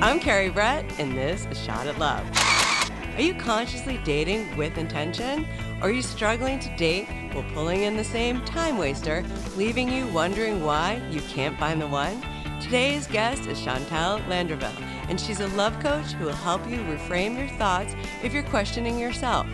[0.00, 2.26] I'm Carrie Brett, and this is Shot at Love.
[3.14, 5.46] Are you consciously dating with intention?
[5.82, 9.22] Or are you struggling to date while pulling in the same time waster,
[9.54, 12.22] leaving you wondering why you can't find the one?
[12.62, 14.72] Today's guest is Chantal Landreville,
[15.10, 18.98] and she's a love coach who will help you reframe your thoughts if you're questioning
[18.98, 19.46] yourself.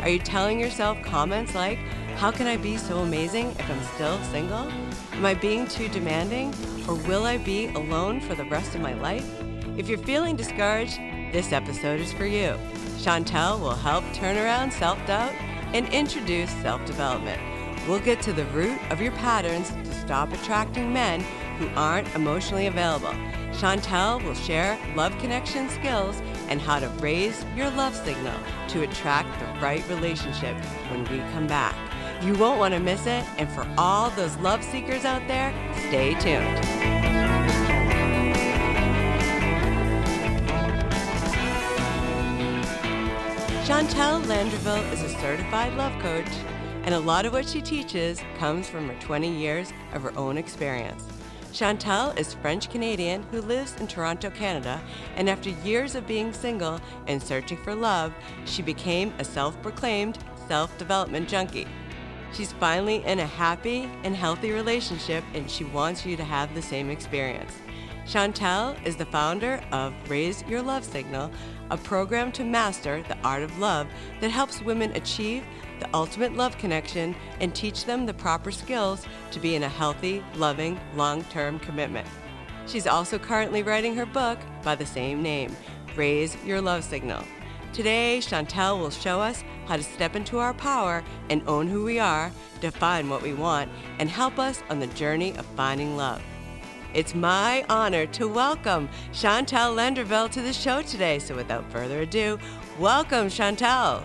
[0.00, 1.78] Are you telling yourself comments like,
[2.16, 4.70] How can I be so amazing if I'm still single?
[5.12, 6.54] Am I being too demanding?
[6.88, 9.28] Or will I be alone for the rest of my life?
[9.76, 10.98] If you're feeling discouraged,
[11.32, 12.56] this episode is for you.
[12.98, 15.32] Chantel will help turn around self doubt
[15.74, 17.42] and introduce self development.
[17.88, 21.20] We'll get to the root of your patterns to stop attracting men
[21.58, 23.12] who aren't emotionally available.
[23.52, 28.38] Chantel will share love connection skills and how to raise your love signal
[28.68, 30.56] to attract the right relationship
[30.90, 31.74] when we come back.
[32.24, 35.52] You won't want to miss it, and for all those love seekers out there,
[35.88, 36.56] stay tuned.
[43.66, 46.30] Chantel Landreville is a certified love coach,
[46.84, 50.38] and a lot of what she teaches comes from her 20 years of her own
[50.38, 51.04] experience.
[51.52, 54.80] Chantel is French Canadian who lives in Toronto, Canada,
[55.16, 58.14] and after years of being single and searching for love,
[58.46, 60.16] she became a self proclaimed
[60.48, 61.68] self development junkie.
[62.34, 66.62] She's finally in a happy and healthy relationship, and she wants you to have the
[66.62, 67.52] same experience.
[68.06, 71.30] Chantel is the founder of Raise Your Love Signal,
[71.70, 73.86] a program to master the art of love
[74.20, 75.44] that helps women achieve
[75.78, 80.22] the ultimate love connection and teach them the proper skills to be in a healthy,
[80.34, 82.06] loving, long term commitment.
[82.66, 85.56] She's also currently writing her book by the same name,
[85.94, 87.22] Raise Your Love Signal.
[87.72, 91.98] Today, Chantel will show us how to step into our power and own who we
[91.98, 96.22] are, define what we want, and help us on the journey of finding love.
[96.94, 101.18] It's my honor to welcome Chantel Landreville to the show today.
[101.18, 102.38] So without further ado,
[102.78, 104.04] welcome Chantel.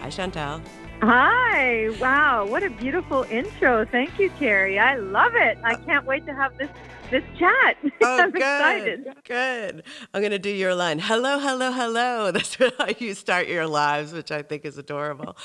[0.00, 0.62] Hi, Chantel.
[1.02, 1.90] Hi.
[2.00, 2.46] Wow.
[2.46, 3.84] What a beautiful intro.
[3.84, 4.78] Thank you, Carrie.
[4.78, 5.58] I love it.
[5.64, 6.70] I uh, can't wait to have this
[7.10, 7.76] this chat.
[8.02, 8.38] Oh, I'm good.
[8.40, 9.04] excited.
[9.24, 9.82] Good.
[10.14, 10.98] I'm going to do your line.
[10.98, 12.30] Hello, hello, hello.
[12.32, 15.36] That's how you start your lives, which I think is adorable.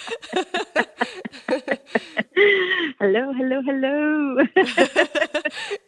[3.00, 4.38] hello, hello, hello.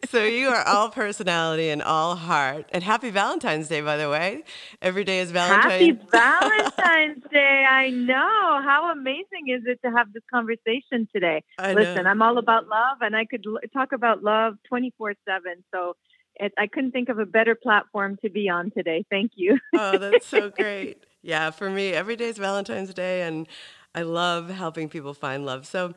[0.08, 2.66] so you are all personality and all heart.
[2.70, 4.44] And happy Valentine's Day, by the way.
[4.82, 5.72] Every day is Valentine's.
[5.72, 7.64] Happy Valentine's Day.
[7.68, 8.60] I know.
[8.62, 11.42] How amazing is it to have this conversation today?
[11.58, 12.10] I Listen, know.
[12.10, 15.64] I'm all about love and I could l- talk about love 24 7.
[15.74, 15.96] So
[16.36, 19.04] it, I couldn't think of a better platform to be on today.
[19.10, 19.58] Thank you.
[19.74, 21.04] Oh, that's so great.
[21.22, 23.46] Yeah, for me, every day is Valentine's Day, and
[23.94, 25.66] I love helping people find love.
[25.66, 25.94] So,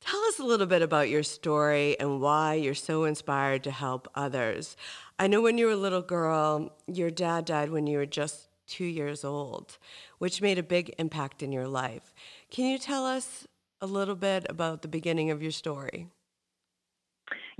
[0.00, 4.08] tell us a little bit about your story and why you're so inspired to help
[4.14, 4.76] others.
[5.18, 8.48] I know when you were a little girl, your dad died when you were just
[8.66, 9.78] two years old,
[10.18, 12.14] which made a big impact in your life.
[12.50, 13.46] Can you tell us
[13.80, 16.08] a little bit about the beginning of your story?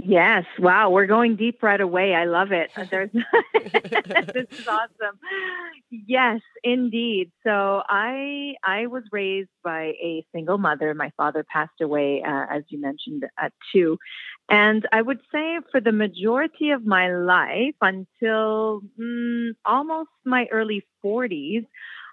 [0.06, 0.44] Yes.
[0.58, 0.90] Wow.
[0.90, 2.14] We're going deep right away.
[2.14, 2.70] I love it.
[4.34, 5.18] This is awesome.
[5.90, 7.32] Yes, indeed.
[7.44, 10.94] So I I was raised by a single mother.
[10.94, 13.98] My father passed away, uh, as you mentioned, at two,
[14.48, 20.84] and I would say for the majority of my life until mm, almost my early
[21.02, 21.64] forties.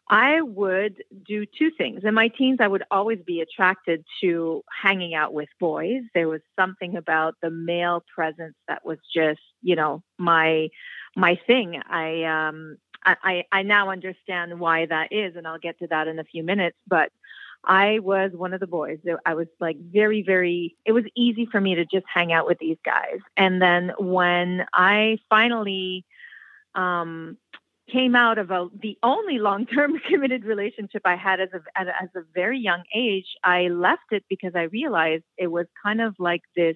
[0.10, 2.02] I would do two things.
[2.04, 6.02] In my teens, I would always be attracted to hanging out with boys.
[6.14, 10.70] There was something about the male presence that was just, you know, my
[11.16, 11.82] my thing.
[11.90, 16.20] I um I, I now understand why that is, and I'll get to that in
[16.20, 16.78] a few minutes.
[16.88, 17.12] But
[17.66, 19.00] I was one of the boys.
[19.26, 22.60] I was like very, very, it was easy for me to just hang out with
[22.60, 23.20] these guys.
[23.38, 26.06] And then when I finally
[26.76, 27.38] um,
[27.92, 32.22] came out of a, the only long-term committed relationship I had as a, as a
[32.34, 36.76] very young age, I left it because I realized it was kind of like this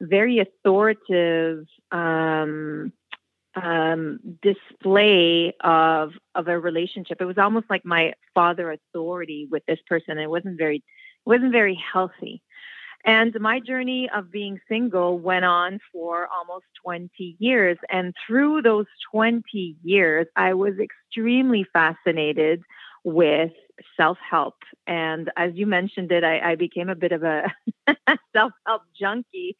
[0.00, 2.92] very authoritative um,
[3.56, 7.18] um, display of of a relationship.
[7.20, 10.18] It was almost like my father authority with this person.
[10.18, 10.82] It wasn't very it
[11.28, 12.42] wasn't very healthy.
[13.04, 17.76] And my journey of being single went on for almost 20 years.
[17.90, 22.62] And through those 20 years, I was extremely fascinated
[23.04, 23.52] with
[23.96, 24.54] self help.
[24.86, 27.52] And as you mentioned it, I, I became a bit of a
[28.34, 29.56] self help junkie.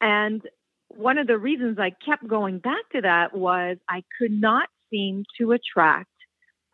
[0.00, 0.42] And
[0.88, 5.24] one of the reasons I kept going back to that was I could not seem
[5.38, 6.11] to attract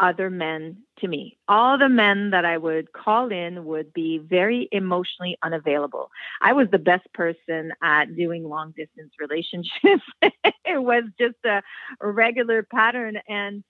[0.01, 1.39] other men to me.
[1.49, 6.11] All the men that I would call in would be very emotionally unavailable.
[6.41, 10.05] I was the best person at doing long distance relationships.
[10.23, 11.63] it was just a,
[12.01, 13.19] regular pattern.
[13.29, 13.65] And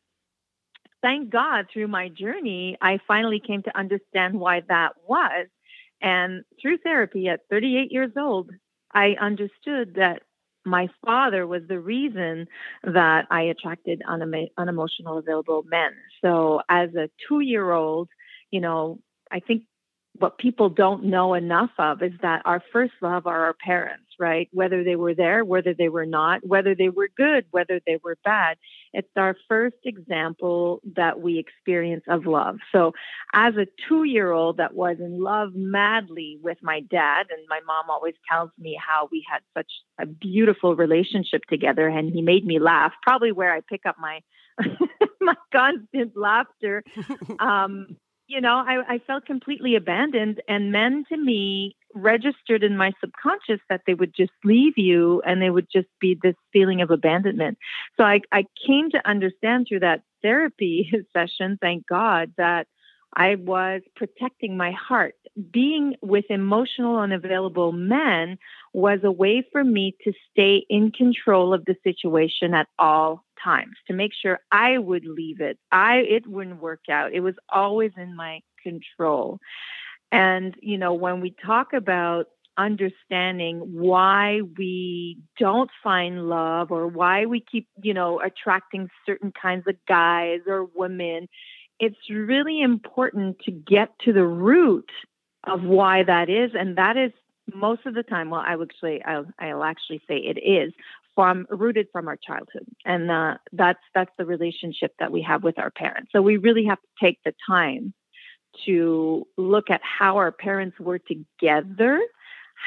[1.02, 5.46] thank God through my journey, I finally came to understand why that was.
[6.00, 8.50] And through therapy at 38 years old,
[8.92, 10.22] I understood that
[10.68, 12.46] my father was the reason
[12.84, 15.92] that I attracted unemo- unemotional available men.
[16.22, 18.08] So as a two year old,
[18.50, 18.98] you know,
[19.30, 19.62] I think
[20.18, 24.48] what people don't know enough of is that our first love are our parents, right?
[24.52, 28.16] Whether they were there, whether they were not, whether they were good, whether they were
[28.24, 28.58] bad.
[28.92, 32.56] It's our first example that we experience of love.
[32.72, 32.92] So,
[33.32, 37.60] as a two year old that was in love madly with my dad, and my
[37.66, 39.70] mom always tells me how we had such
[40.00, 44.20] a beautiful relationship together, and he made me laugh, probably where I pick up my.
[45.20, 46.82] my constant laughter
[47.38, 47.96] um,
[48.28, 50.42] you know, I, I felt completely abandoned.
[50.46, 55.40] And men to me registered in my subconscious that they would just leave you and
[55.40, 57.58] they would just be this feeling of abandonment.
[57.96, 62.66] So I, I came to understand through that therapy session, thank God, that
[63.14, 65.14] I was protecting my heart.
[65.50, 68.38] Being with emotional unavailable men
[68.72, 73.76] was a way for me to stay in control of the situation at all times
[73.86, 75.58] to make sure I would leave it.
[75.72, 77.12] I it wouldn't work out.
[77.12, 79.38] It was always in my control.
[80.12, 82.26] And you know, when we talk about
[82.56, 89.64] understanding why we don't find love or why we keep, you know, attracting certain kinds
[89.68, 91.28] of guys or women,
[91.78, 94.90] it's really important to get to the root
[95.46, 96.50] of why that is.
[96.58, 97.12] And that is
[97.54, 100.70] most of the time well i would say i'll, I'll actually say it is
[101.18, 102.64] from rooted from our childhood.
[102.84, 106.12] And uh, that's that's the relationship that we have with our parents.
[106.12, 107.92] So we really have to take the time
[108.66, 112.00] to look at how our parents were together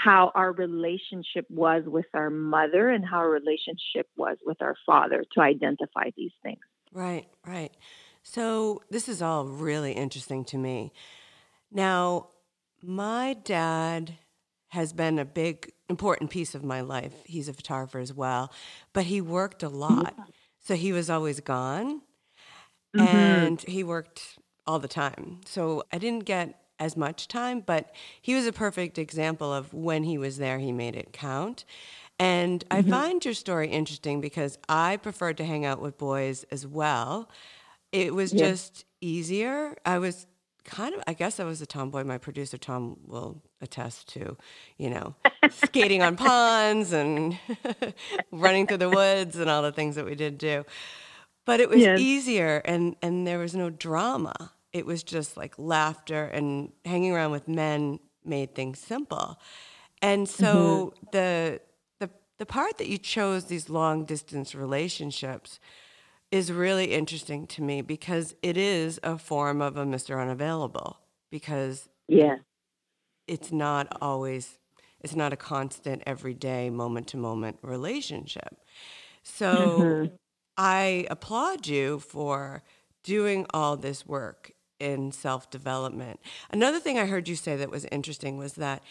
[0.04, 5.25] how our relationship was with our mother and how our relationship was with our father
[5.33, 6.60] to identify these things
[6.94, 7.72] right right
[8.24, 10.92] so this is all really interesting to me
[11.72, 12.27] now
[12.84, 14.18] my dad
[14.69, 17.13] has been a big important piece of my life.
[17.25, 18.51] He's a photographer as well,
[18.94, 20.16] but he worked a lot.
[20.60, 22.01] So he was always gone
[22.95, 23.00] mm-hmm.
[23.00, 24.39] and he worked
[24.72, 25.42] all the time.
[25.46, 30.04] So I didn't get as much time, but he was a perfect example of when
[30.04, 31.66] he was there, he made it count.
[32.18, 32.88] And mm-hmm.
[32.88, 37.30] I find your story interesting because I preferred to hang out with boys as well.
[37.92, 38.48] It was yeah.
[38.48, 39.76] just easier.
[39.86, 40.26] I was
[40.64, 42.06] kind of, I guess I was a tomboy.
[42.06, 44.38] My producer, Tom, will attest to,
[44.78, 45.16] you know,
[45.50, 47.38] skating on ponds and
[48.32, 50.64] running through the woods and all the things that we did do.
[51.46, 52.00] But it was yes.
[52.00, 54.54] easier and, and there was no drama.
[54.74, 59.40] It was just like laughter and hanging around with men made things simple.
[60.02, 61.08] And so mm-hmm.
[61.12, 61.62] the,
[62.00, 65.60] the, the part that you chose these long distance relationships
[66.32, 70.20] is really interesting to me because it is a form of a Mr.
[70.20, 70.98] Unavailable
[71.30, 72.36] because yeah
[73.28, 74.60] it's not always
[75.02, 78.58] it's not a constant everyday moment to moment relationship.
[79.24, 80.16] So mm-hmm.
[80.58, 82.62] I applaud you for
[83.04, 86.19] doing all this work in self development.
[86.50, 88.83] Another thing I heard you say that was interesting was that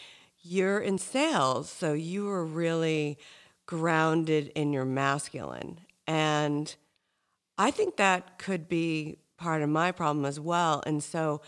[0.42, 3.19] you're in sales, so you were really
[3.66, 5.81] grounded in your masculine.
[6.06, 6.74] And
[7.58, 10.82] I think that could be part of my problem as well.
[10.86, 11.43] And so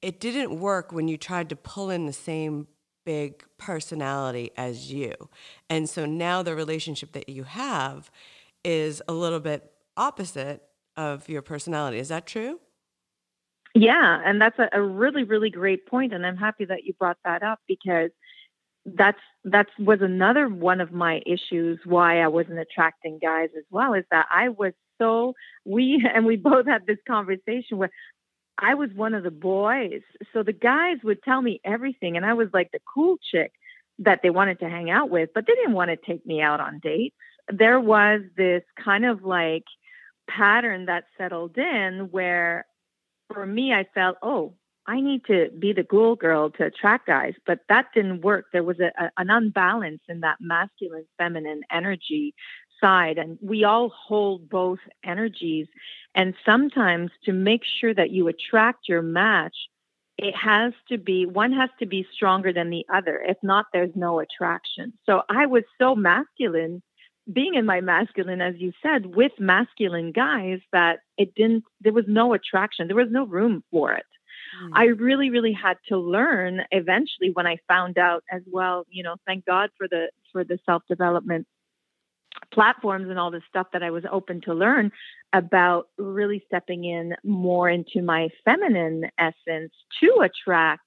[0.00, 2.68] it didn't work when you tried to pull in the same
[3.04, 5.14] big personality as you.
[5.68, 8.10] And so now the relationship that you have
[8.64, 10.62] is a little bit opposite
[10.96, 11.98] of your personality.
[11.98, 12.60] Is that true?
[13.78, 17.18] Yeah, and that's a, a really, really great point, and I'm happy that you brought
[17.24, 18.10] that up because
[18.86, 23.94] that's that was another one of my issues why I wasn't attracting guys as well
[23.94, 25.34] is that I was so
[25.66, 27.90] we and we both had this conversation where
[28.58, 30.02] I was one of the boys.
[30.32, 33.52] So the guys would tell me everything and I was like the cool chick
[34.00, 36.60] that they wanted to hang out with, but they didn't want to take me out
[36.60, 37.16] on dates.
[37.52, 39.64] There was this kind of like
[40.30, 42.66] pattern that settled in where
[43.32, 44.54] for me I felt, oh,
[44.86, 48.46] I need to be the cool girl to attract guys, but that didn't work.
[48.52, 52.34] There was a, a, an unbalance in that masculine feminine energy
[52.80, 55.66] side, and we all hold both energies.
[56.14, 59.54] And sometimes to make sure that you attract your match,
[60.16, 63.22] it has to be one has to be stronger than the other.
[63.24, 64.94] If not, there's no attraction.
[65.04, 66.82] So I was so masculine
[67.32, 72.04] being in my masculine, as you said, with masculine guys, that it didn't, there was
[72.08, 74.06] no attraction, there was no room for it.
[74.62, 74.70] Mm.
[74.72, 79.16] I really, really had to learn eventually when I found out as well, you know,
[79.26, 81.46] thank God for the, for the self development
[82.52, 84.92] platforms and all this stuff that I was open to learn
[85.32, 90.82] about really stepping in more into my feminine essence to attract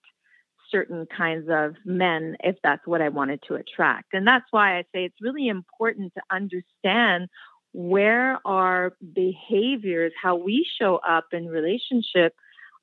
[0.71, 4.13] certain kinds of men if that's what I wanted to attract.
[4.13, 7.27] And that's why I say it's really important to understand
[7.73, 12.33] where our behaviors, how we show up in relationship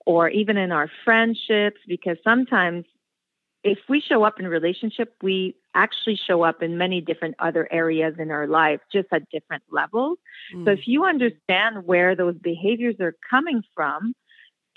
[0.06, 2.84] or even in our friendships, because sometimes
[3.64, 8.14] if we show up in relationship, we actually show up in many different other areas
[8.18, 10.18] in our life, just at different levels.
[10.54, 10.64] Mm.
[10.64, 14.14] So if you understand where those behaviors are coming from,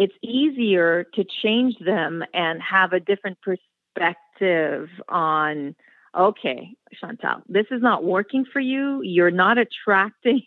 [0.02, 5.76] it's easier to change them and have a different perspective on
[6.18, 9.02] okay chantal this is not working for you.
[9.04, 10.42] You're not attracting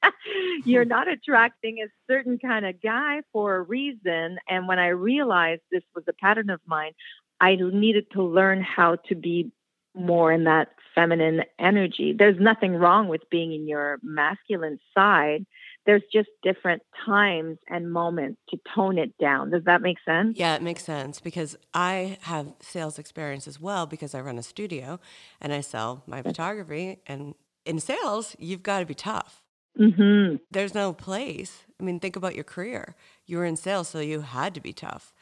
[0.64, 4.38] you're not attracting a certain kind of guy for a reason.
[4.46, 6.92] And when i realized this was a pattern of mine
[7.40, 9.50] i needed to learn how to be
[9.94, 12.14] more in that feminine energy.
[12.16, 15.46] There's nothing wrong with being in your masculine side
[15.88, 19.48] there's just different times and moments to tone it down.
[19.48, 20.36] Does that make sense?
[20.38, 24.42] Yeah, it makes sense because I have sales experience as well because I run a
[24.42, 25.00] studio
[25.40, 26.98] and I sell my photography.
[27.06, 29.42] And in sales, you've got to be tough.
[29.80, 30.36] Mm-hmm.
[30.50, 31.64] There's no place.
[31.80, 32.94] I mean, think about your career.
[33.24, 35.14] You were in sales, so you had to be tough.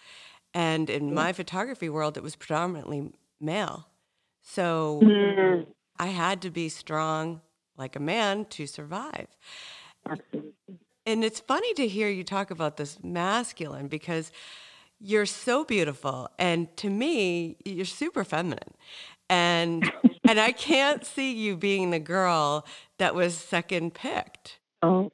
[0.52, 3.87] And in my photography world, it was predominantly male.
[4.42, 5.70] So mm-hmm.
[5.96, 7.40] I had to be strong
[7.76, 9.28] like a man to survive.
[10.08, 10.52] Absolutely.
[11.04, 14.32] And it's funny to hear you talk about this masculine because
[14.98, 18.75] you're so beautiful and to me you're super feminine.
[19.28, 19.90] And
[20.28, 22.66] and I can't see you being the girl
[22.98, 24.58] that was second picked.
[24.82, 25.12] Oh.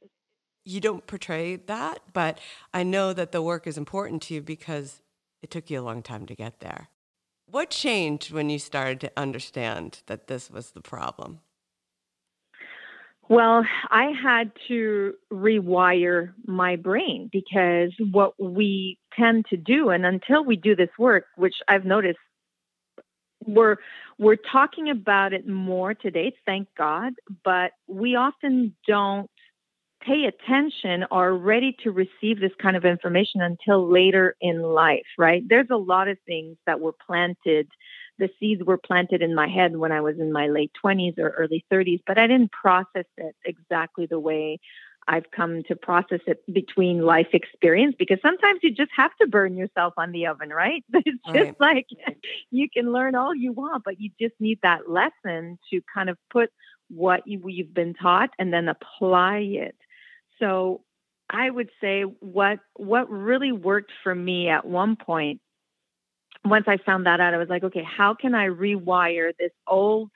[0.65, 2.39] You don't portray that, but
[2.73, 5.03] I know that the work is important to you because
[5.43, 6.89] it took you a long time to get there.
[7.47, 11.41] What changed when you started to understand that this was the problem?
[13.29, 20.45] Well, I had to rewire my brain because what we tend to do, and until
[20.45, 22.19] we do this work, which I've noticed
[23.47, 23.77] we're
[24.19, 27.13] we're talking about it more today, thank God,
[27.45, 29.31] but we often don't
[30.05, 35.43] pay attention or ready to receive this kind of information until later in life, right?
[35.49, 37.69] There's a lot of things that were planted
[38.19, 41.31] the seeds were planted in my head when I was in my late 20s or
[41.31, 44.61] early 30s, but I didn't process it exactly the way
[45.09, 49.57] I've come to process it between life experience because sometimes you just have to burn
[49.57, 50.85] yourself on the oven, right?
[50.95, 51.61] It's just right.
[51.61, 51.87] like
[52.51, 56.17] you can learn all you want, but you just need that lesson to kind of
[56.31, 56.51] put
[56.89, 59.77] what you, you've been taught and then apply it.
[60.39, 60.83] So
[61.29, 65.41] I would say what what really worked for me at one point
[66.45, 70.11] once I found that out, I was like, okay, how can I rewire this old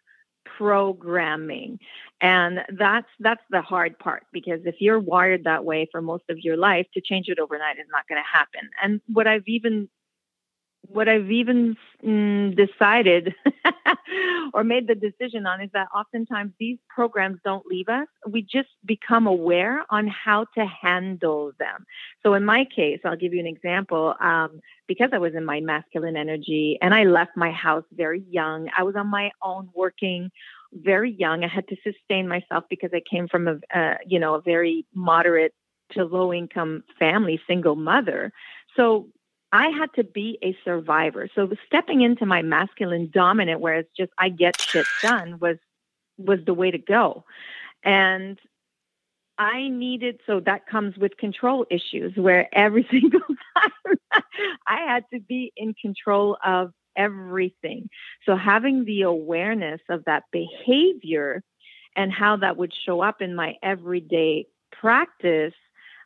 [0.44, 1.78] programming?
[2.20, 6.38] And that's that's the hard part because if you're wired that way for most of
[6.40, 8.70] your life, to change it overnight is not going to happen.
[8.82, 9.88] And what I've even
[10.88, 13.34] what I've even mm, decided
[14.54, 18.06] or made the decision on is that oftentimes these programs don't leave us.
[18.28, 21.86] We just become aware on how to handle them.
[22.22, 24.14] So in my case, I'll give you an example.
[24.20, 28.68] Um, because I was in my masculine energy and I left my house very young,
[28.76, 30.30] I was on my own working
[30.72, 31.44] very young.
[31.44, 34.86] I had to sustain myself because I came from a, uh, you know, a very
[34.94, 35.52] moderate
[35.92, 38.32] to low income family, single mother.
[38.76, 39.08] So
[39.56, 41.30] I had to be a survivor.
[41.34, 45.56] So stepping into my masculine dominant, where it's just I get shit done, was
[46.18, 47.24] was the way to go.
[47.82, 48.38] And
[49.38, 53.20] I needed so that comes with control issues where every single
[53.56, 53.98] time
[54.66, 57.88] I had to be in control of everything.
[58.26, 61.42] So having the awareness of that behavior
[61.96, 65.54] and how that would show up in my everyday practice,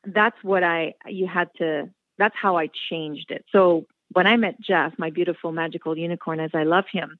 [0.04, 1.90] that's what I you had to
[2.20, 3.44] that's how I changed it.
[3.50, 7.18] So when I met Jeff, my beautiful magical unicorn, as I love him,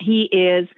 [0.00, 0.68] he is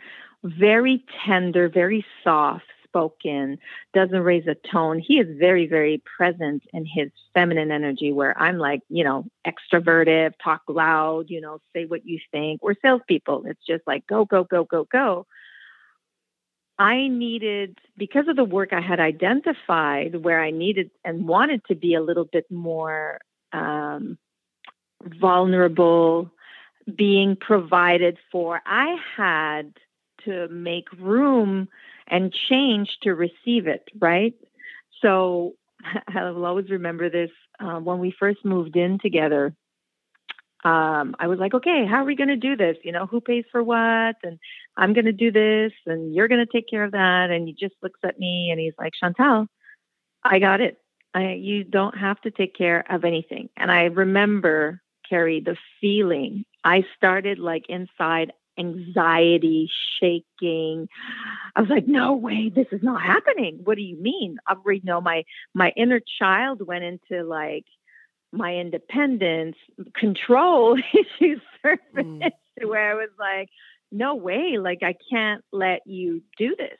[0.42, 3.58] very tender, very soft spoken,
[3.92, 4.98] doesn't raise a tone.
[4.98, 10.32] He is very, very present in his feminine energy where I'm like, you know, extroverted,
[10.42, 12.62] talk loud, you know, say what you think.
[12.62, 13.44] We're salespeople.
[13.46, 15.26] It's just like go, go, go, go, go.
[16.78, 21.74] I needed, because of the work I had identified where I needed and wanted to
[21.74, 23.18] be a little bit more
[23.52, 24.18] um,
[25.04, 26.30] vulnerable,
[26.96, 29.72] being provided for, I had
[30.24, 31.68] to make room
[32.06, 34.34] and change to receive it, right?
[35.02, 35.54] So
[36.14, 39.54] I will always remember this uh, when we first moved in together.
[40.64, 42.76] Um, I was like, okay, how are we going to do this?
[42.82, 44.16] You know, who pays for what?
[44.24, 44.38] And
[44.76, 47.30] I'm going to do this, and you're going to take care of that.
[47.30, 49.46] And he just looks at me and he's like, Chantal,
[50.24, 50.78] I got it.
[51.16, 53.48] I, you don't have to take care of anything.
[53.56, 56.44] And I remember, Carrie, the feeling.
[56.62, 60.90] I started like inside anxiety, shaking.
[61.54, 63.60] I was like, no way, this is not happening.
[63.64, 64.36] What do you mean?
[64.46, 67.64] I you know my my inner child went into like
[68.30, 69.56] my independence,
[69.98, 72.30] control issues surfaced mm.
[72.62, 73.48] where I was like,
[73.90, 76.78] no way, like I can't let you do this.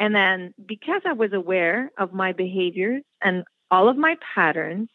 [0.00, 4.88] And then because I was aware of my behaviors and all of my patterns,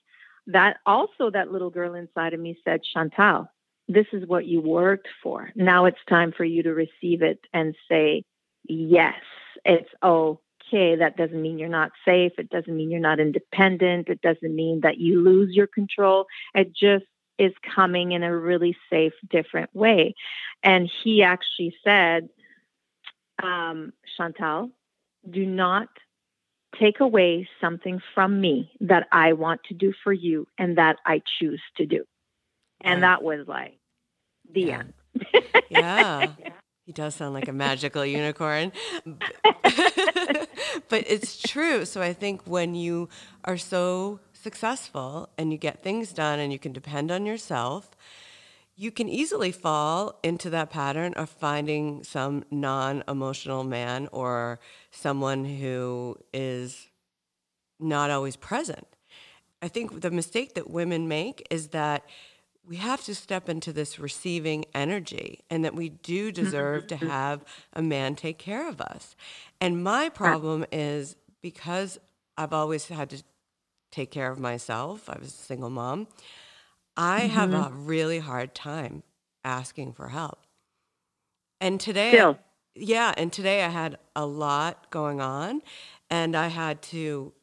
[0.47, 3.47] that also that little girl inside of me said, Chantal,
[3.87, 5.51] this is what you worked for.
[5.55, 8.23] Now it's time for you to receive it and say,
[8.67, 9.15] yes,
[9.65, 10.95] it's okay.
[10.95, 12.33] That doesn't mean you're not safe.
[12.37, 14.09] It doesn't mean you're not independent.
[14.09, 16.25] It doesn't mean that you lose your control.
[16.55, 17.05] It just
[17.37, 20.15] is coming in a really safe, different way.
[20.61, 22.29] And he actually said,
[23.41, 24.69] um, Chantal,
[25.29, 25.89] do not
[26.79, 31.21] take away something from me that I want to do for you and that I
[31.39, 32.05] choose to do.
[32.81, 33.79] And that was like
[34.51, 34.79] the yeah.
[34.79, 34.93] end.
[35.69, 36.27] yeah.
[36.85, 38.73] He does sound like a magical unicorn.
[39.05, 40.49] but
[40.91, 41.85] it's true.
[41.85, 43.07] So I think when you
[43.45, 47.91] are so successful and you get things done and you can depend on yourself,
[48.75, 54.59] you can easily fall into that pattern of finding some non emotional man or
[54.91, 56.87] someone who is
[57.79, 58.87] not always present.
[59.61, 62.03] I think the mistake that women make is that
[62.65, 67.07] we have to step into this receiving energy and that we do deserve to mm-hmm.
[67.07, 69.15] have a man take care of us.
[69.59, 71.99] And my problem is because
[72.37, 73.23] I've always had to
[73.91, 76.07] take care of myself, I was a single mom,
[76.95, 77.29] I mm-hmm.
[77.29, 79.03] have a really hard time
[79.43, 80.39] asking for help.
[81.59, 82.39] And today, Still.
[82.75, 85.61] yeah, and today I had a lot going on
[86.09, 87.33] and I had to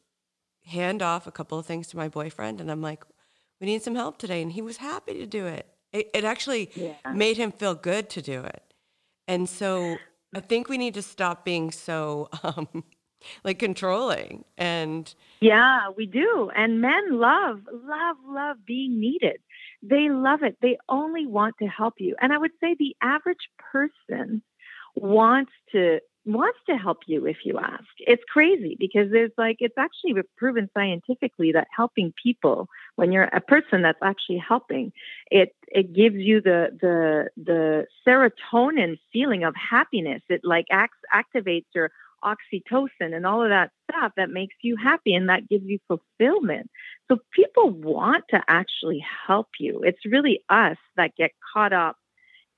[0.65, 3.03] hand off a couple of things to my boyfriend and I'm like,
[3.59, 4.41] we need some help today.
[4.41, 5.67] And he was happy to do it.
[5.91, 6.95] It, it actually yeah.
[7.13, 8.73] made him feel good to do it.
[9.27, 9.97] And so
[10.35, 12.83] I think we need to stop being so um,
[13.43, 19.37] like controlling and yeah we do and men love love love being needed
[19.81, 23.49] they love it they only want to help you and i would say the average
[23.71, 24.41] person
[24.95, 27.87] wants to wants to help you if you ask.
[27.97, 33.41] It's crazy because there's like it's actually proven scientifically that helping people when you're a
[33.41, 34.91] person that's actually helping,
[35.29, 40.21] it it gives you the the the serotonin feeling of happiness.
[40.29, 41.91] It like acts activates your
[42.23, 46.69] oxytocin and all of that stuff that makes you happy and that gives you fulfillment.
[47.09, 49.81] So people want to actually help you.
[49.83, 51.97] It's really us that get caught up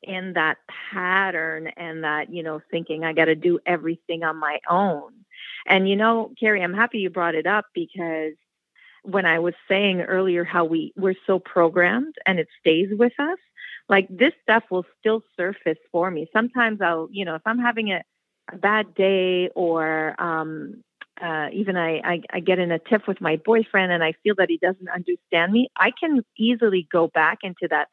[0.01, 0.57] in that
[0.91, 5.13] pattern and that, you know, thinking I got to do everything on my own.
[5.65, 8.33] And, you know, Carrie, I'm happy you brought it up because
[9.03, 13.37] when I was saying earlier how we, we're so programmed and it stays with us,
[13.89, 16.29] like this stuff will still surface for me.
[16.33, 18.01] Sometimes I'll, you know, if I'm having a,
[18.51, 20.83] a bad day or, um,
[21.21, 24.35] uh, even I, I, I get in a tiff with my boyfriend and I feel
[24.37, 27.87] that he doesn't understand me, I can easily go back into that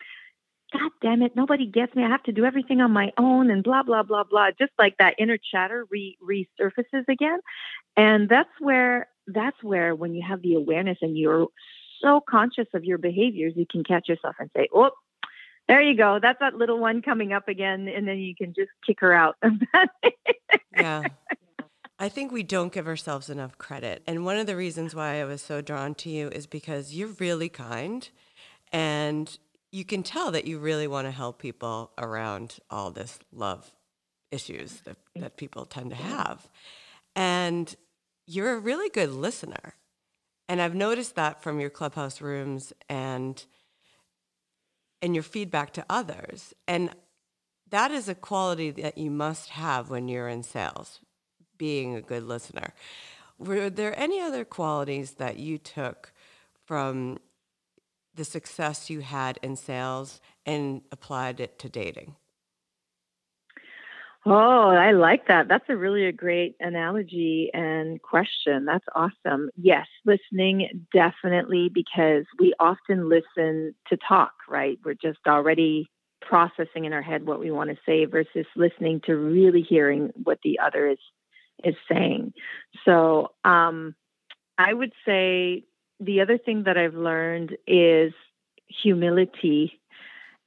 [0.72, 2.04] God damn it, nobody gets me.
[2.04, 4.50] I have to do everything on my own and blah, blah, blah, blah.
[4.56, 7.40] Just like that inner chatter re- resurfaces again.
[7.96, 11.48] And that's where, that's where when you have the awareness and you're
[12.00, 14.92] so conscious of your behaviors, you can catch yourself and say, oh,
[15.70, 16.18] there you go.
[16.20, 17.86] That's that little one coming up again.
[17.86, 19.36] And then you can just kick her out.
[20.76, 21.04] yeah.
[21.96, 24.02] I think we don't give ourselves enough credit.
[24.04, 27.14] And one of the reasons why I was so drawn to you is because you're
[27.20, 28.08] really kind
[28.72, 29.38] and
[29.70, 33.70] you can tell that you really want to help people around all this love
[34.32, 36.48] issues that, that people tend to have.
[37.14, 37.72] And
[38.26, 39.76] you're a really good listener.
[40.48, 43.44] And I've noticed that from your clubhouse rooms and
[45.02, 46.54] and your feedback to others.
[46.68, 46.90] And
[47.70, 51.00] that is a quality that you must have when you're in sales,
[51.56, 52.74] being a good listener.
[53.38, 56.12] Were there any other qualities that you took
[56.66, 57.18] from
[58.14, 62.16] the success you had in sales and applied it to dating?
[64.26, 65.48] Oh, I like that.
[65.48, 68.66] That's a really a great analogy and question.
[68.66, 69.48] That's awesome.
[69.56, 74.78] Yes, listening definitely because we often listen to talk, right?
[74.84, 75.88] We're just already
[76.20, 80.38] processing in our head what we want to say versus listening to really hearing what
[80.44, 80.98] the other is
[81.64, 82.34] is saying.
[82.84, 83.94] So um,
[84.58, 85.64] I would say
[85.98, 88.12] the other thing that I've learned is
[88.68, 89.80] humility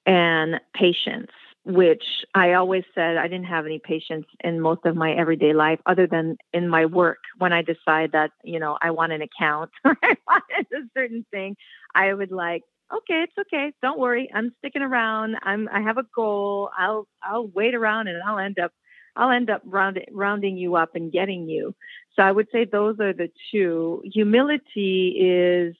[0.05, 1.31] and patience
[1.65, 5.79] which I always said I didn't have any patience in most of my everyday life,
[5.85, 7.19] other than in my work.
[7.37, 11.25] When I decide that you know I want an account or I want a certain
[11.31, 11.55] thing,
[11.95, 15.37] I would like, okay, it's okay, don't worry, I'm sticking around.
[15.43, 16.69] I'm I have a goal.
[16.77, 18.71] I'll I'll wait around and I'll end up
[19.15, 21.75] I'll end up round, rounding you up and getting you.
[22.15, 24.01] So I would say those are the two.
[24.05, 25.75] Humility is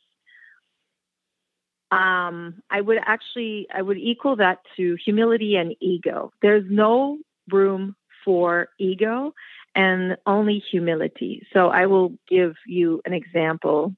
[1.93, 6.31] um, I would actually I would equal that to humility and ego.
[6.41, 7.19] There's no
[7.51, 9.33] room for ego
[9.75, 11.45] and only humility.
[11.53, 13.95] So I will give you an example.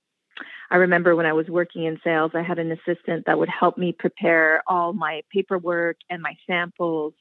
[0.71, 3.77] I remember when I was working in sales, I had an assistant that would help
[3.77, 7.13] me prepare all my paperwork and my samples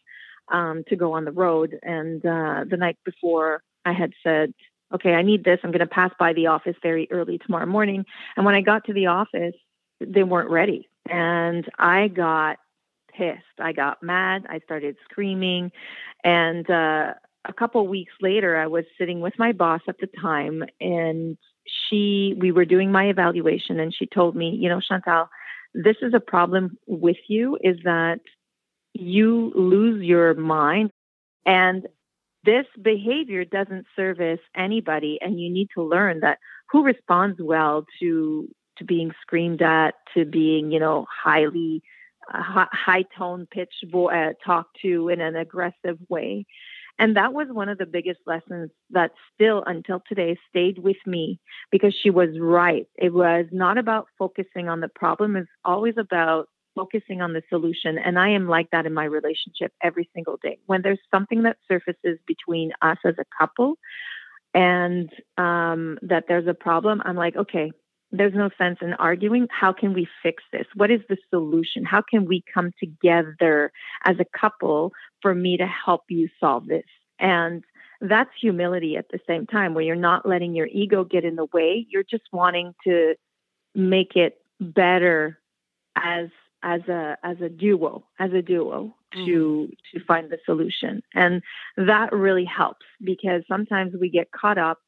[0.50, 1.78] um, to go on the road.
[1.82, 4.54] And uh, the night before, I had said,
[4.94, 5.58] okay, I need this.
[5.62, 8.04] I'm going to pass by the office very early tomorrow morning.
[8.36, 9.54] And when I got to the office,
[10.00, 10.88] they weren't ready.
[11.08, 12.58] And I got
[13.16, 13.60] pissed.
[13.60, 14.46] I got mad.
[14.48, 15.70] I started screaming.
[16.22, 20.64] And uh, a couple weeks later, I was sitting with my boss at the time,
[20.80, 21.36] and
[21.88, 25.28] she, we were doing my evaluation, and she told me, you know, Chantal,
[25.74, 28.20] this is a problem with you is that
[28.92, 30.90] you lose your mind
[31.44, 31.86] and
[32.44, 36.38] this behavior doesn't service anybody and you need to learn that
[36.70, 41.82] who responds well to to being screamed at to being you know highly
[42.32, 46.46] uh, high tone pitch vo- uh, talked to in an aggressive way.
[46.98, 51.40] And that was one of the biggest lessons that still until today stayed with me
[51.72, 52.86] because she was right.
[52.96, 55.34] It was not about focusing on the problem.
[55.34, 57.98] It's always about focusing on the solution.
[57.98, 60.58] And i am like that in my relationship every single day.
[60.66, 63.76] When there's something that surfaces between us as a couple
[64.54, 67.72] and um, that there's a problem i'm like okay
[68.16, 69.48] there's no sense in arguing.
[69.50, 70.66] How can we fix this?
[70.74, 71.84] What is the solution?
[71.84, 73.72] How can we come together
[74.04, 76.84] as a couple for me to help you solve this?
[77.18, 77.64] And
[78.00, 81.46] that's humility at the same time, where you're not letting your ego get in the
[81.52, 81.86] way.
[81.90, 83.14] You're just wanting to
[83.74, 85.38] make it better
[85.96, 86.28] as
[86.62, 89.98] as a as a duo, as a duo to mm-hmm.
[89.98, 91.02] to find the solution.
[91.14, 91.42] And
[91.76, 94.78] that really helps because sometimes we get caught up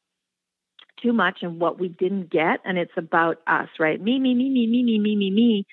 [1.01, 4.01] too much and what we didn't get and it's about us right?
[4.01, 5.65] Me me me me me me me me me.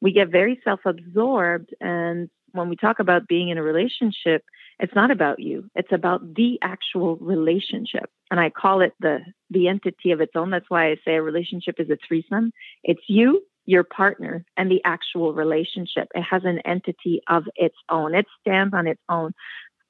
[0.00, 4.44] We get very self-absorbed and when we talk about being in a relationship
[4.78, 5.70] it's not about you.
[5.76, 8.10] It's about the actual relationship.
[8.30, 10.50] And i call it the the entity of its own.
[10.50, 12.52] That's why i say a relationship is a threesome.
[12.82, 16.08] It's you your partner and the actual relationship.
[16.14, 18.14] It has an entity of its own.
[18.14, 19.32] It stands on its own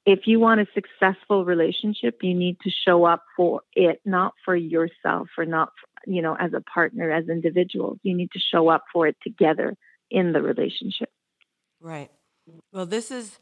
[0.05, 4.55] if you want a successful relationship, you need to show up for it, not for
[4.55, 5.69] yourself or not,
[6.05, 7.99] you know, as a partner, as individuals.
[8.03, 9.75] You need to show up for it together
[10.11, 11.09] in the relationship.
[11.79, 12.11] Right.
[12.73, 13.39] Well, this is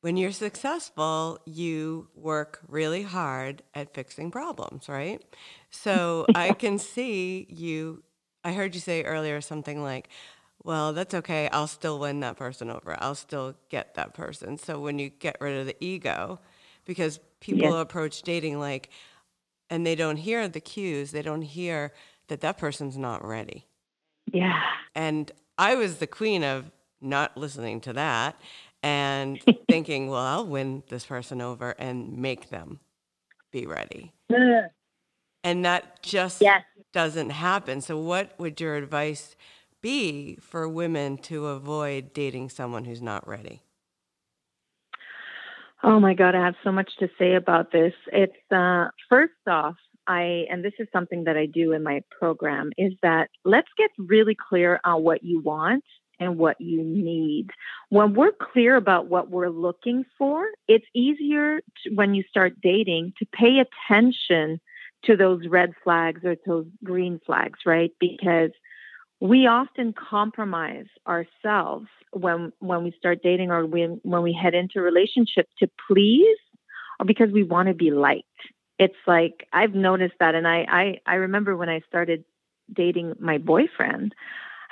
[0.00, 5.22] when you're successful, you work really hard at fixing problems, right?
[5.70, 6.38] So yeah.
[6.38, 8.02] I can see you.
[8.44, 10.08] I heard you say earlier something like,
[10.66, 11.48] well, that's okay.
[11.50, 12.96] I'll still win that person over.
[13.00, 14.58] I'll still get that person.
[14.58, 16.40] So when you get rid of the ego,
[16.84, 17.82] because people yes.
[17.82, 18.90] approach dating like,
[19.70, 21.92] and they don't hear the cues, they don't hear
[22.26, 23.64] that that person's not ready.
[24.32, 24.60] Yeah.
[24.96, 28.40] And I was the queen of not listening to that
[28.82, 32.80] and thinking, well, I'll win this person over and make them
[33.52, 34.12] be ready.
[34.32, 34.70] Mm.
[35.44, 36.64] and that just yes.
[36.92, 37.80] doesn't happen.
[37.80, 39.36] So, what would your advice
[39.82, 43.62] be for women to avoid dating someone who's not ready?
[45.82, 47.92] Oh my God, I have so much to say about this.
[48.12, 52.72] It's uh, first off, I, and this is something that I do in my program,
[52.78, 55.84] is that let's get really clear on what you want
[56.18, 57.50] and what you need.
[57.90, 63.12] When we're clear about what we're looking for, it's easier to, when you start dating
[63.18, 64.60] to pay attention
[65.04, 67.92] to those red flags or those green flags, right?
[68.00, 68.50] Because
[69.20, 74.80] we often compromise ourselves when when we start dating or when when we head into
[74.80, 76.38] relationship to please
[77.00, 78.24] or because we want to be liked.
[78.78, 82.24] It's like I've noticed that and I, I I remember when I started
[82.72, 84.14] dating my boyfriend,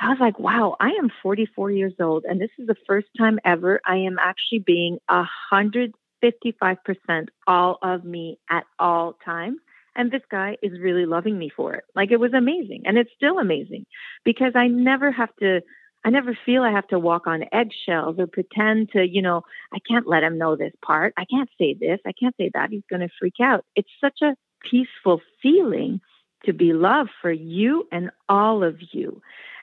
[0.00, 3.38] I was like, wow, I am 44 years old and this is the first time
[3.44, 9.58] ever I am actually being a hundred 55% all of me at all times
[9.96, 11.84] and this guy is really loving me for it.
[11.94, 12.82] Like it was amazing.
[12.84, 13.86] And it's still amazing
[14.24, 15.60] because I never have to
[16.06, 19.40] I never feel I have to walk on eggshells or pretend to, you know,
[19.72, 21.14] I can't let him know this part.
[21.16, 21.98] I can't say this.
[22.06, 22.68] I can't say that.
[22.68, 23.64] He's going to freak out.
[23.74, 24.36] It's such a
[24.70, 26.02] peaceful feeling
[26.44, 29.22] to be loved for you and all of you.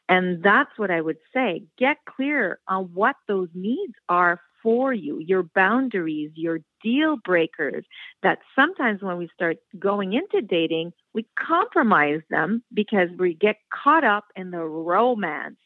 [0.09, 1.63] And that's what I would say.
[1.77, 7.85] Get clear on what those needs are for you, your boundaries, your deal breakers.
[8.23, 14.03] That sometimes when we start going into dating, we compromise them because we get caught
[14.03, 15.57] up in the romance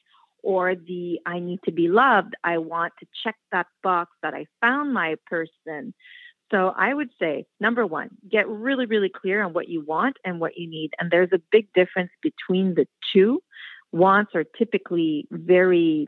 [0.44, 2.36] or the I need to be loved.
[2.44, 5.94] I want to check that box that I found my person.
[6.52, 10.40] So I would say, number one, get really, really clear on what you want and
[10.40, 10.92] what you need.
[11.00, 13.42] And there's a big difference between the two.
[13.92, 16.08] Wants are typically very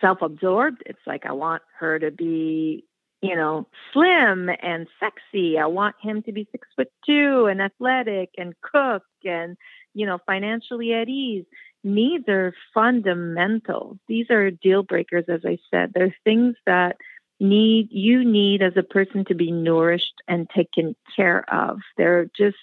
[0.00, 0.82] self absorbed.
[0.86, 2.84] It's like, I want her to be,
[3.22, 5.58] you know, slim and sexy.
[5.58, 9.56] I want him to be six foot two and athletic and cook and,
[9.94, 11.44] you know, financially at ease.
[11.84, 13.98] Needs are fundamental.
[14.08, 15.92] These are deal breakers, as I said.
[15.94, 16.96] They're things that
[17.40, 21.78] need you need as a person to be nourished and taken care of.
[21.96, 22.56] They're just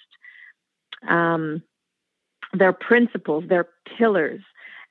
[1.08, 1.62] um,
[2.52, 4.42] they're principles, they're pillars.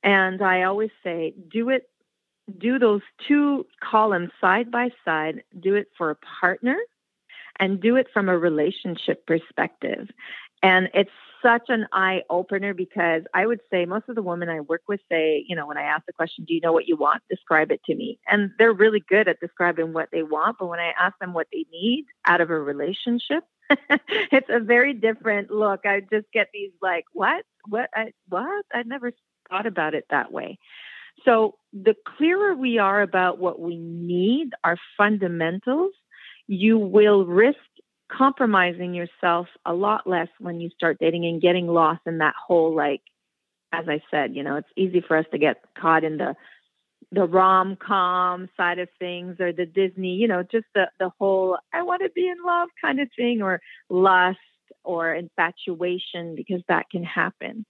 [0.03, 1.89] And I always say, do it,
[2.60, 6.77] do those two columns side by side, do it for a partner
[7.60, 10.10] and do it from a relationship perspective.
[10.62, 11.12] And it's
[11.43, 14.99] such an eye opener because I would say most of the women I work with
[15.12, 17.21] say, you know, when I ask the question, do you know what you want?
[17.29, 18.19] Describe it to me.
[18.27, 20.58] And they're really good at describing what they want.
[20.60, 24.93] But when I ask them what they need out of a relationship, it's a very
[24.93, 25.81] different look.
[25.86, 27.45] I just get these like, what?
[27.67, 27.89] What?
[27.93, 28.65] I, what?
[28.73, 29.12] I never
[29.49, 30.58] thought about it that way.
[31.23, 35.93] So the clearer we are about what we need, our fundamentals,
[36.47, 37.58] you will risk
[38.12, 42.75] compromising yourself a lot less when you start dating and getting lost in that whole
[42.75, 43.01] like
[43.73, 46.36] as I said, you know, it's easy for us to get caught in the
[47.12, 51.58] the rom com side of things or the Disney, you know, just the the whole
[51.73, 54.38] I want to be in love kind of thing or lust
[54.84, 57.65] or infatuation because that can happen.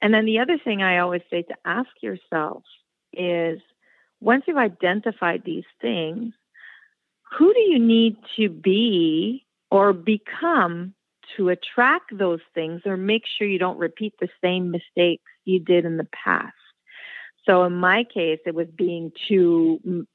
[0.00, 2.64] And then the other thing I always say to ask yourself
[3.12, 3.60] is
[4.20, 6.32] once you've identified these things,
[7.38, 10.94] who do you need to be or become
[11.36, 15.84] to attract those things or make sure you don't repeat the same mistakes you did
[15.84, 16.52] in the past.
[17.46, 20.06] So in my case, it was being too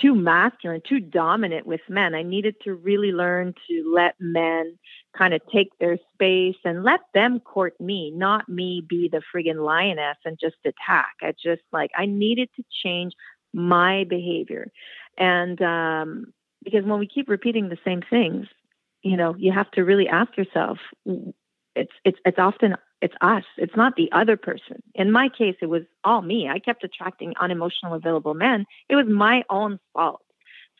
[0.00, 2.14] too masculine, too dominant with men.
[2.14, 4.78] I needed to really learn to let men
[5.16, 9.64] kind of take their space and let them court me, not me be the friggin'
[9.64, 11.14] lioness and just attack.
[11.22, 13.12] I just like I needed to change
[13.52, 14.70] my behavior.
[15.18, 16.32] And um
[16.62, 18.46] because when we keep repeating the same things,
[19.02, 20.78] you know, you have to really ask yourself.
[21.76, 23.44] It's it's it's often it's us.
[23.58, 24.82] It's not the other person.
[24.94, 26.48] In my case, it was all me.
[26.48, 28.64] I kept attracting unemotional, available men.
[28.88, 30.22] It was my own fault.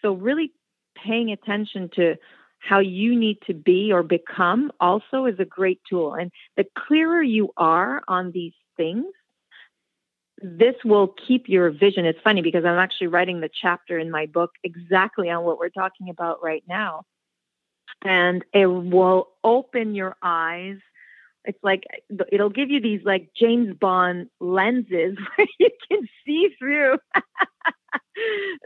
[0.02, 0.52] So really
[0.96, 2.16] paying attention to
[2.58, 6.14] how you need to be or become also is a great tool.
[6.14, 9.04] And the clearer you are on these things,
[10.42, 12.06] this will keep your vision.
[12.06, 15.68] It's funny because I'm actually writing the chapter in my book exactly on what we're
[15.68, 17.04] talking about right now
[18.04, 20.78] and it will open your eyes.
[21.44, 21.84] It's like
[22.32, 26.98] it'll give you these like James Bond lenses where you can see through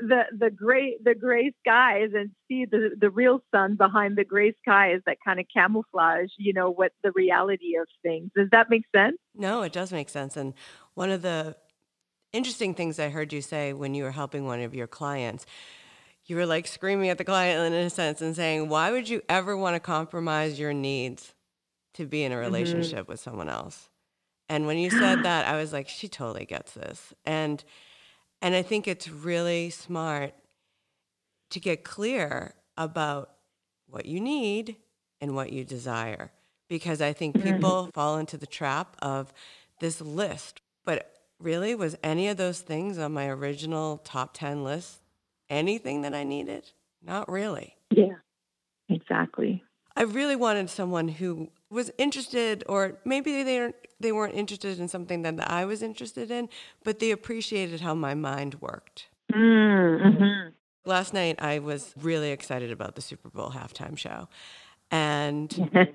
[0.01, 4.55] the the gray the gray skies and see the the real sun behind the gray
[4.63, 8.85] skies that kind of camouflage you know what the reality of things does that make
[8.95, 10.55] sense no it does make sense and
[10.95, 11.57] one of the
[12.33, 15.47] interesting things i heard you say when you were helping one of your clients
[16.31, 19.21] you were like screaming at the client in a sense and saying, why would you
[19.29, 21.35] ever want to compromise your needs
[21.95, 22.45] to be in a mm-hmm.
[22.45, 23.11] relationship mm-hmm.
[23.11, 23.91] with someone else?
[24.49, 27.13] And when you said that, I was like, she totally gets this.
[27.27, 27.63] And
[28.41, 30.33] and I think it's really smart
[31.51, 33.33] to get clear about
[33.89, 34.77] what you need
[35.21, 36.31] and what you desire.
[36.69, 37.55] Because I think mm-hmm.
[37.55, 37.91] people mm-hmm.
[37.91, 39.35] fall into the trap of
[39.81, 40.61] this list.
[40.85, 45.01] But really, was any of those things on my original top 10 list
[45.51, 46.71] anything that I needed?
[47.03, 47.77] Not really.
[47.91, 48.15] Yeah,
[48.89, 49.63] exactly.
[49.97, 55.23] I really wanted someone who was interested, or maybe they they weren't interested in something
[55.23, 56.49] that I was interested in,
[56.85, 59.09] but they appreciated how my mind worked.
[59.33, 60.51] Mm-hmm.
[60.87, 64.29] Last night, I was really excited about the Super Bowl halftime show,
[64.91, 65.53] and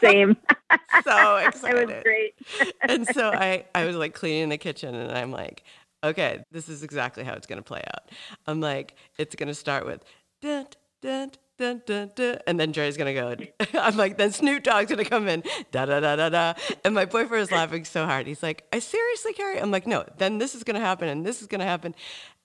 [0.00, 0.36] same.
[1.04, 1.90] so excited.
[1.90, 2.34] It was great.
[2.82, 5.62] and so I, I was like cleaning the kitchen, and I'm like,
[6.04, 8.10] okay, this is exactly how it's going to play out.
[8.46, 10.04] I'm like, it's going to start with
[10.40, 10.66] dun,
[11.02, 13.34] dun, dun, dun, dun, and then Dre's gonna go.
[13.74, 16.54] I'm like, then Snoop Dogg's gonna come in, da da da da da.
[16.84, 18.26] And my boyfriend is laughing so hard.
[18.26, 19.60] He's like, I seriously, Carrie.
[19.60, 20.04] I'm like, no.
[20.18, 21.94] Then this is gonna happen, and this is gonna happen.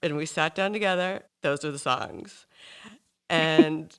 [0.01, 1.23] And we sat down together.
[1.41, 2.45] Those are the songs.
[3.29, 3.93] And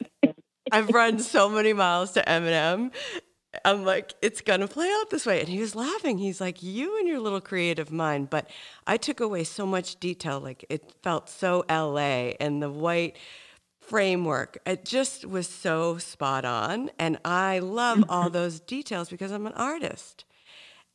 [0.73, 2.93] I've run so many miles to Eminem.
[3.65, 5.41] I'm like, it's gonna play out this way.
[5.41, 6.19] And he was laughing.
[6.19, 8.31] He's like, you and your little creative mind.
[8.31, 8.49] But
[8.87, 10.39] I took away so much detail.
[10.41, 13.17] Like it felt so LA and the white
[13.81, 14.59] framework.
[14.65, 16.91] It just was so spot on.
[16.99, 18.35] And I love all mm-hmm.
[18.35, 20.25] those details because I'm an artist.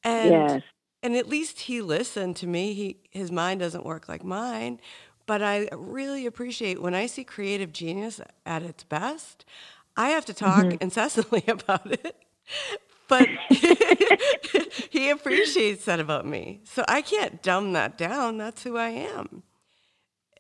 [0.04, 0.62] And yes.
[1.04, 2.74] and at least he listened to me.
[2.74, 4.80] He his mind doesn't work like mine.
[5.26, 9.44] But I really appreciate when I see creative genius at its best,
[9.98, 10.78] I have to talk mm-hmm.
[10.80, 12.25] incessantly about it.
[13.08, 13.28] But
[14.90, 16.62] he appreciates that about me.
[16.64, 18.38] So I can't dumb that down.
[18.38, 19.44] That's who I am.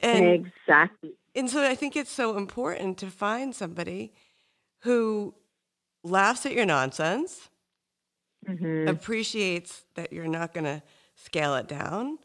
[0.01, 4.13] And exactly and so I think it's so important to find somebody
[4.79, 5.35] who
[6.03, 7.49] laughs at your nonsense,
[8.47, 8.87] mm-hmm.
[8.87, 10.81] appreciates that you're not going to
[11.15, 12.19] scale it down,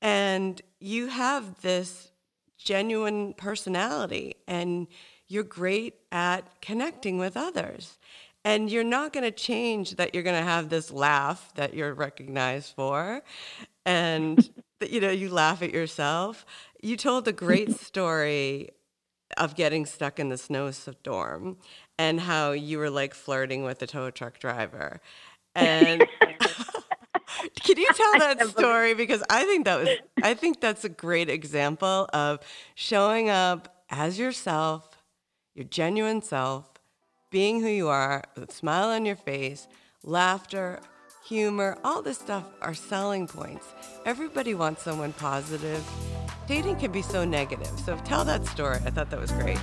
[0.00, 2.10] and you have this
[2.56, 4.86] genuine personality and
[5.28, 7.98] you're great at connecting with others.
[8.44, 11.92] And you're not going to change that you're going to have this laugh that you're
[11.92, 13.22] recognized for.
[13.84, 14.50] And
[14.80, 16.44] that you know you laugh at yourself.
[16.82, 18.70] You told a great story
[19.36, 21.56] of getting stuck in the snowstorm
[21.98, 25.00] and how you were like flirting with the tow truck driver.
[25.54, 26.06] And
[27.60, 28.94] can you tell that story?
[28.94, 29.88] because I think that was
[30.22, 32.40] I think that's a great example of
[32.74, 35.02] showing up as yourself,
[35.54, 36.70] your genuine self,
[37.30, 39.68] being who you are, with a smile on your face,
[40.02, 40.80] laughter,
[41.24, 43.66] humor, all this stuff are selling points.
[44.04, 45.88] Everybody wants someone positive.
[46.48, 47.70] Dating can be so negative.
[47.84, 48.78] So tell that story.
[48.84, 49.58] I thought that was great.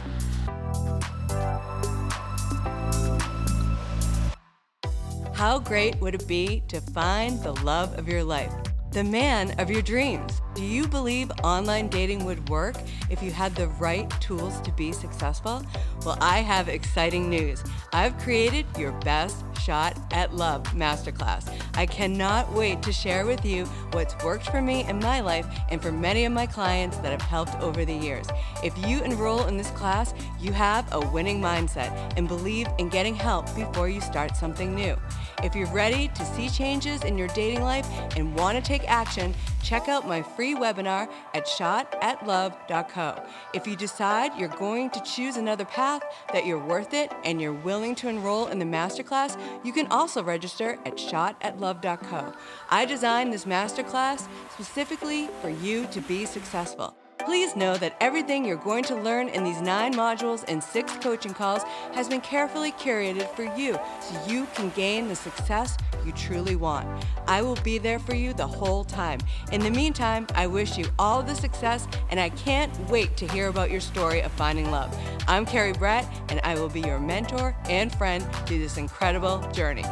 [5.34, 8.54] How great would it be to find the love of your life?
[8.98, 10.42] The man of your dreams.
[10.56, 12.78] Do you believe online dating would work
[13.12, 15.62] if you had the right tools to be successful?
[16.04, 17.64] Well, I have exciting news.
[17.94, 21.48] I've created your best shot at love masterclass.
[21.76, 25.80] I cannot wait to share with you what's worked for me in my life and
[25.80, 28.26] for many of my clients that have helped over the years.
[28.64, 33.14] If you enroll in this class, you have a winning mindset and believe in getting
[33.14, 34.96] help before you start something new.
[35.44, 39.36] If you're ready to see changes in your dating life and want to take action,
[39.62, 43.24] check out my free webinar at shotatlove.co.
[43.54, 46.02] If you decide you're going to choose another path,
[46.34, 50.24] that you're worth it, and you're willing to enroll in the masterclass, you can also
[50.24, 52.34] register at shotatlove.co.
[52.70, 56.96] I designed this masterclass specifically for you to be successful.
[57.20, 61.34] Please know that everything you're going to learn in these nine modules and six coaching
[61.34, 66.56] calls has been carefully curated for you so you can gain the success you truly
[66.56, 66.88] want.
[67.28, 69.20] I will be there for you the whole time.
[69.52, 73.48] In the meantime, I wish you all the success and I can't wait to hear
[73.48, 74.96] about your story of finding love.
[75.28, 79.84] I'm Carrie Brett and I will be your mentor and friend through this incredible journey.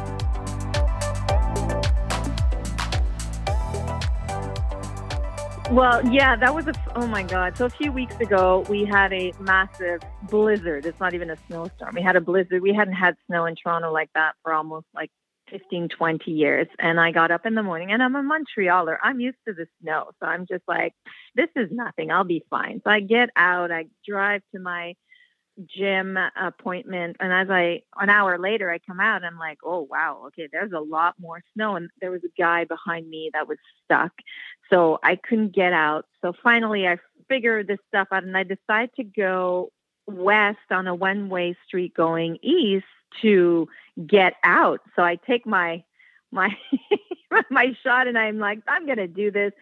[5.70, 7.56] Well, yeah, that was a, oh my God.
[7.56, 10.86] So a few weeks ago, we had a massive blizzard.
[10.86, 11.96] It's not even a snowstorm.
[11.96, 12.62] We had a blizzard.
[12.62, 15.10] We hadn't had snow in Toronto like that for almost like
[15.50, 16.68] 15, 20 years.
[16.78, 18.96] And I got up in the morning and I'm a Montrealer.
[19.02, 20.10] I'm used to the snow.
[20.20, 20.94] So I'm just like,
[21.34, 22.12] this is nothing.
[22.12, 22.80] I'll be fine.
[22.84, 24.94] So I get out, I drive to my
[25.64, 30.24] gym appointment and as i an hour later i come out i'm like oh wow
[30.26, 33.56] okay there's a lot more snow and there was a guy behind me that was
[33.84, 34.12] stuck
[34.70, 36.96] so i couldn't get out so finally i
[37.28, 39.70] figured this stuff out and i decide to go
[40.06, 42.84] west on a one way street going east
[43.20, 43.68] to
[44.06, 45.82] get out so i take my
[46.30, 46.56] my
[47.50, 49.52] my shot and i'm like i'm to do this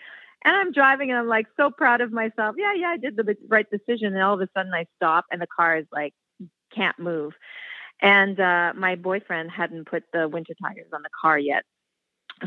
[0.44, 2.56] and I'm driving and I'm like so proud of myself.
[2.58, 4.14] Yeah, yeah, I did the right decision.
[4.14, 6.12] And all of a sudden I stop and the car is like,
[6.74, 7.32] can't move.
[8.02, 11.64] And uh, my boyfriend hadn't put the winter tires on the car yet.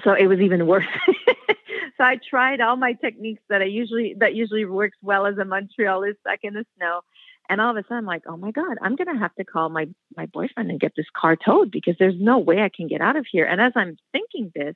[0.03, 0.85] So it was even worse.
[1.97, 5.45] so I tried all my techniques that I usually that usually works well as a
[5.45, 7.01] Montrealist stuck in the snow.
[7.49, 9.45] And all of a sudden, I'm like, oh my God, I'm going to have to
[9.45, 12.89] call my, my boyfriend and get this car towed because there's no way I can
[12.89, 13.45] get out of here.
[13.45, 14.75] And as I'm thinking this,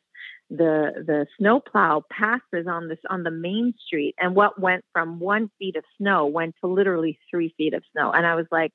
[0.49, 4.15] the the snowplow passes on this on the main street.
[4.17, 8.11] And what went from one feet of snow went to literally three feet of snow.
[8.11, 8.73] And i was like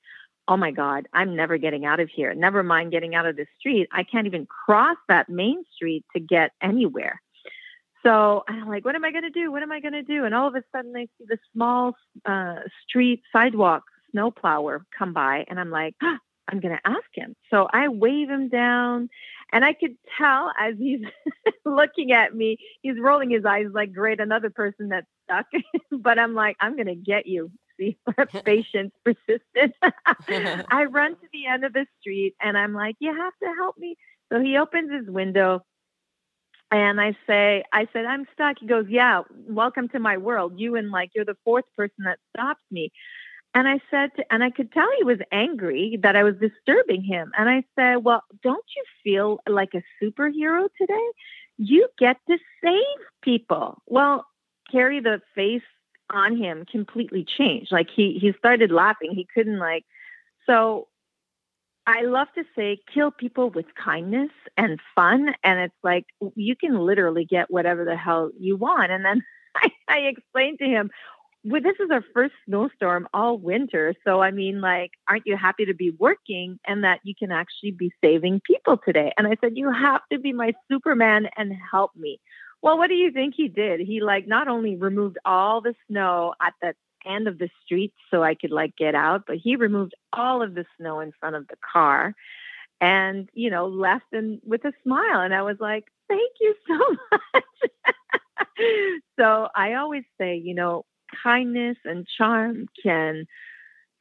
[0.49, 2.33] oh my god i'm never getting out of here.
[2.33, 3.89] Never mind getting out of the street.
[3.93, 7.21] I can't even cross that main street to get anywhere
[8.07, 10.25] so i'm like what am i going to do what am i going to do
[10.25, 11.95] and all of a sudden i see the small
[12.25, 13.83] uh, street sidewalk
[14.17, 15.95] snowplower come by, and I'm like,
[16.49, 17.35] I'm going to ask him.
[17.51, 19.09] So I wave him down,
[19.53, 21.01] and I could tell as he's
[21.65, 25.47] looking at me, he's rolling his eyes like, great, another person that's stuck.
[25.91, 27.51] but I'm like, I'm going to get you.
[27.79, 27.99] See,
[28.45, 29.75] patience, persistent.
[30.71, 33.77] I run to the end of the street, and I'm like, you have to help
[33.77, 33.97] me.
[34.33, 35.63] So he opens his window.
[36.71, 38.57] And I say, I said, I'm stuck.
[38.61, 40.55] He goes, Yeah, welcome to my world.
[40.57, 42.91] You and like, you're the fourth person that stops me.
[43.55, 47.03] And I said, to, and I could tell he was angry that I was disturbing
[47.03, 47.33] him.
[47.39, 51.09] And I said, Well, don't you feel like a superhero today?
[51.57, 53.81] You get to save people.
[53.87, 54.27] Well,
[54.71, 55.63] Carrie, the face
[56.11, 57.73] on him completely changed.
[57.73, 59.13] Like he he started laughing.
[59.15, 59.85] He couldn't like.
[60.47, 60.89] So
[61.87, 65.29] I love to say kill people with kindness and fun.
[65.45, 68.91] And it's like you can literally get whatever the hell you want.
[68.91, 69.23] And then
[69.57, 70.91] I, I explained to him,
[71.45, 73.95] well, this is our first snowstorm all winter.
[74.05, 77.71] So, I mean, like, aren't you happy to be working and that you can actually
[77.71, 79.13] be saving people today?
[79.17, 82.19] And I said, you have to be my Superman and help me.
[82.63, 83.79] Well, what do you think he did?
[83.79, 86.75] He, like, not only removed all the snow at the
[87.07, 90.55] end of the street so I could, like, get out, but he removed all of
[90.55, 92.15] the snow in front of the car
[92.81, 95.21] and, you know, left and with a smile.
[95.21, 96.97] And I was like, thank you so
[97.35, 97.45] much.
[99.19, 100.85] so I always say, you know,
[101.23, 103.27] kindness and charm can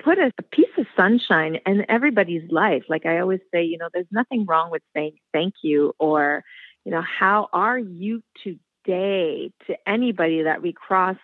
[0.03, 2.83] put a, a, piece of sunshine in everybody's life.
[2.89, 6.43] Like I always say, you know, there's nothing wrong with saying thank you or,
[6.83, 11.17] you know, how are you today to anybody that we cross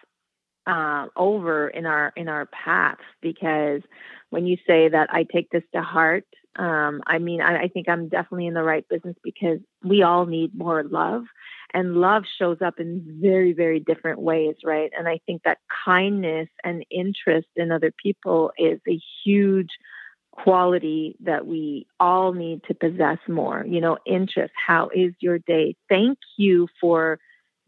[0.68, 3.82] uh, over in our in our paths because
[4.30, 6.26] when you say that I take this to heart,
[6.58, 10.26] um, I mean I, I think I'm definitely in the right business because we all
[10.26, 11.24] need more love
[11.74, 14.92] and love shows up in very very different ways right?
[14.98, 19.70] And i think that kindness and interest in other people is a huge
[20.32, 23.66] quality that we all need to possess more.
[23.68, 25.76] You know interest how is your day?
[25.90, 27.20] Thank you for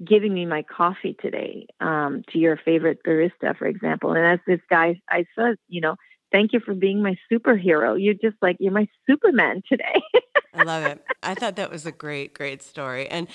[0.03, 4.59] giving me my coffee today um, to your favorite barista for example and as this
[4.69, 5.95] guy i said you know
[6.31, 10.01] thank you for being my superhero you're just like you're my superman today
[10.53, 13.27] i love it i thought that was a great great story and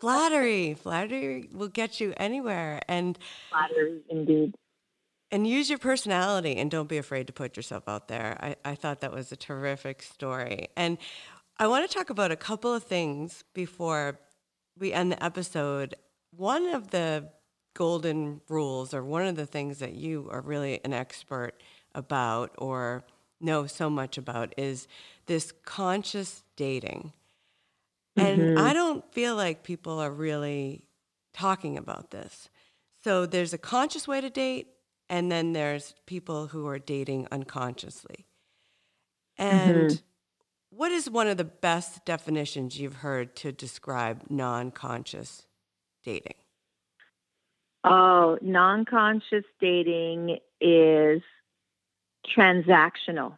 [0.00, 0.74] Flattery.
[0.74, 2.80] Flattery will get you anywhere.
[2.88, 3.18] And
[3.50, 4.56] flattery, indeed.
[5.30, 8.36] And use your personality and don't be afraid to put yourself out there.
[8.40, 10.68] I, I thought that was a terrific story.
[10.76, 10.98] And
[11.58, 14.18] I want to talk about a couple of things before
[14.80, 15.94] we end the episode.
[16.36, 17.28] One of the
[17.74, 21.52] golden rules, or one of the things that you are really an expert
[21.94, 23.04] about or
[23.40, 24.88] know so much about, is
[25.26, 27.12] this conscious dating.
[28.16, 28.58] And mm-hmm.
[28.58, 30.82] I don't feel like people are really
[31.32, 32.48] talking about this.
[33.04, 34.68] So there's a conscious way to date,
[35.08, 38.26] and then there's people who are dating unconsciously.
[39.38, 39.96] And mm-hmm.
[40.80, 45.44] What is one of the best definitions you've heard to describe non conscious
[46.02, 46.36] dating?
[47.84, 51.20] Oh, non conscious dating is
[52.34, 53.36] transactional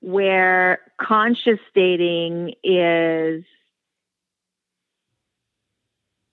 [0.00, 3.44] where conscious dating is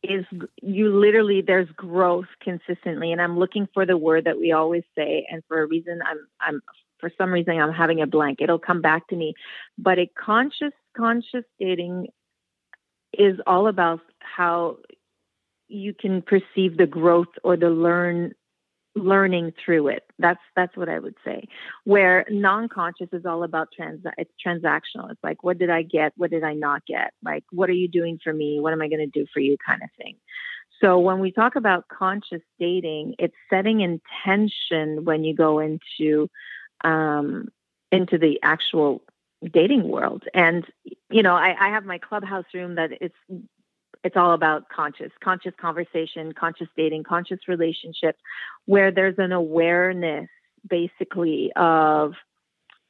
[0.04, 0.26] is
[0.62, 5.26] you literally there's growth consistently and i'm looking for the word that we always say
[5.32, 6.62] and for a reason i'm i'm
[7.06, 9.34] for some reason i'm having a blank it'll come back to me
[9.78, 12.08] but a conscious conscious dating
[13.14, 14.78] is all about how
[15.68, 18.34] you can perceive the growth or the learn
[18.96, 20.04] learning through it.
[20.18, 21.48] That's that's what I would say.
[21.84, 25.12] Where non-conscious is all about trans it's transactional.
[25.12, 26.14] It's like what did I get?
[26.16, 27.12] What did I not get?
[27.24, 28.60] Like what are you doing for me?
[28.60, 30.16] What am I going to do for you kind of thing.
[30.82, 36.30] So when we talk about conscious dating, it's setting intention when you go into
[36.86, 37.50] um,
[37.92, 39.02] into the actual
[39.52, 40.24] dating world.
[40.34, 40.66] And
[41.10, 43.16] you know, I, I have my clubhouse room that it's
[44.04, 48.20] it's all about conscious, conscious conversation, conscious dating, conscious relationships,
[48.66, 50.30] where there's an awareness
[50.68, 52.14] basically of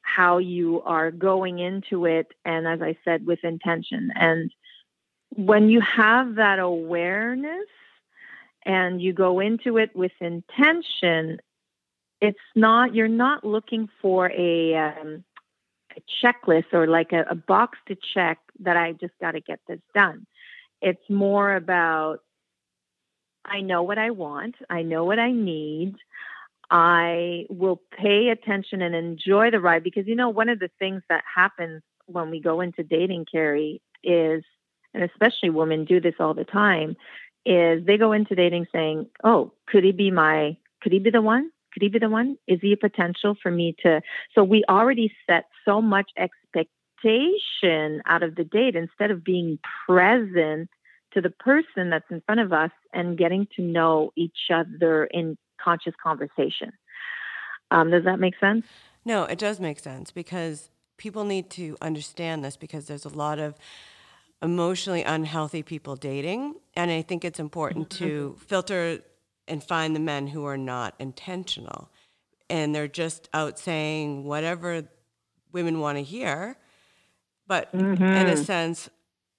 [0.02, 2.28] how you are going into it.
[2.44, 4.10] And as I said, with intention.
[4.14, 4.52] And
[5.30, 7.66] when you have that awareness
[8.64, 11.38] and you go into it with intention,
[12.20, 15.24] it's not, you're not looking for a, um,
[15.96, 19.60] a checklist or like a, a box to check that I just got to get
[19.68, 20.26] this done
[20.82, 22.20] it's more about
[23.44, 25.94] I know what I want, I know what I need.
[26.68, 31.02] I will pay attention and enjoy the ride because you know one of the things
[31.08, 34.42] that happens when we go into dating Carrie is
[34.92, 36.96] and especially women do this all the time
[37.44, 41.22] is they go into dating saying, "Oh, could he be my could he be the
[41.22, 41.50] one?
[41.76, 42.38] Could he be the one?
[42.48, 44.00] Is he a potential for me to?
[44.34, 50.70] So we already set so much expectation out of the date instead of being present
[51.12, 55.36] to the person that's in front of us and getting to know each other in
[55.62, 56.72] conscious conversation.
[57.70, 58.64] Um, does that make sense?
[59.04, 63.38] No, it does make sense because people need to understand this because there's a lot
[63.38, 63.54] of
[64.40, 66.54] emotionally unhealthy people dating.
[66.74, 68.44] And I think it's important to mm-hmm.
[68.46, 69.02] filter
[69.48, 71.90] and find the men who are not intentional
[72.48, 74.84] and they're just out saying whatever
[75.52, 76.56] women want to hear,
[77.46, 78.02] but mm-hmm.
[78.02, 78.42] in a mm-hmm.
[78.42, 78.90] sense,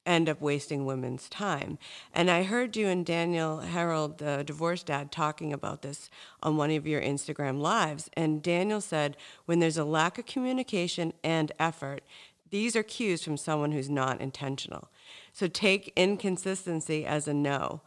[0.06, 1.78] end up wasting women's time.
[2.14, 6.10] And I heard you and Daniel Harold, the divorce dad, talking about this
[6.42, 8.10] on one of your Instagram lives.
[8.14, 12.04] And Daniel said, when there's a lack of communication and effort,
[12.50, 14.88] these are cues from someone who's not intentional.
[15.34, 17.82] So take inconsistency as a no.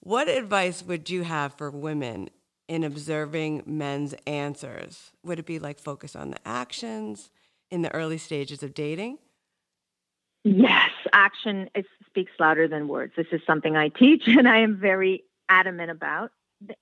[0.00, 2.30] What advice would you have for women
[2.68, 5.12] in observing men's answers?
[5.24, 7.30] Would it be like focus on the actions
[7.70, 9.18] in the early stages of dating?
[10.44, 11.68] Yes, action
[12.06, 13.12] speaks louder than words.
[13.16, 16.30] This is something I teach and I am very adamant about.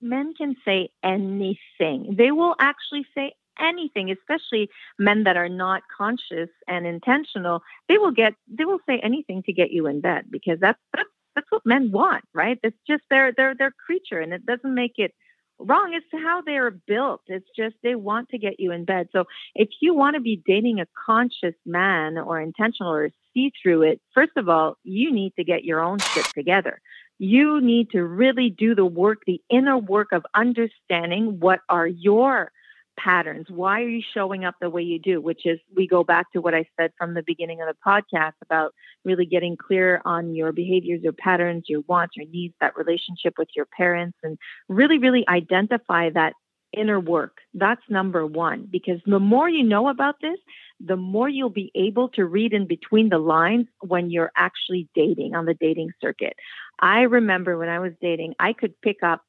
[0.01, 2.17] Men can say anything.
[2.17, 7.63] They will actually say anything, especially men that are not conscious and intentional.
[7.89, 11.09] They will get they will say anything to get you in bed because that's that's
[11.37, 12.59] that's what men want, right?
[12.65, 15.13] It's just their their their creature and it doesn't make it
[15.59, 15.93] wrong.
[15.95, 17.23] It's how they're built.
[17.29, 19.09] It's just they want to get you in bed.
[19.13, 19.25] So
[19.55, 24.01] if you want to be dating a conscious man or intentional or see through it,
[24.15, 26.81] first of all, you need to get your own shit together.
[27.19, 32.51] You need to really do the work, the inner work of understanding what are your
[32.99, 33.47] patterns.
[33.49, 35.21] Why are you showing up the way you do?
[35.21, 38.35] Which is, we go back to what I said from the beginning of the podcast
[38.43, 38.73] about
[39.05, 43.49] really getting clear on your behaviors, your patterns, your wants, your needs, that relationship with
[43.55, 44.39] your parents, and
[44.69, 46.35] really, really identify that
[46.77, 47.39] inner work.
[47.55, 50.39] That's number one, because the more you know about this,
[50.81, 55.35] the more you'll be able to read in between the lines when you're actually dating
[55.35, 56.35] on the dating circuit.
[56.79, 59.23] I remember when I was dating, I could pick up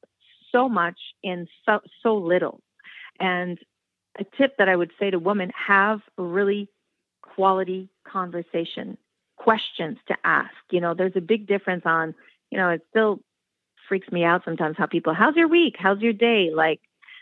[0.52, 2.60] so much in so, so little.
[3.20, 3.58] And
[4.18, 6.68] a tip that I would say to women have a really
[7.22, 8.98] quality conversation,
[9.36, 10.54] questions to ask.
[10.70, 12.14] You know, there's a big difference on,
[12.50, 13.20] you know, it still
[13.88, 15.76] freaks me out sometimes how people, how's your week?
[15.78, 16.50] How's your day?
[16.54, 16.80] Like,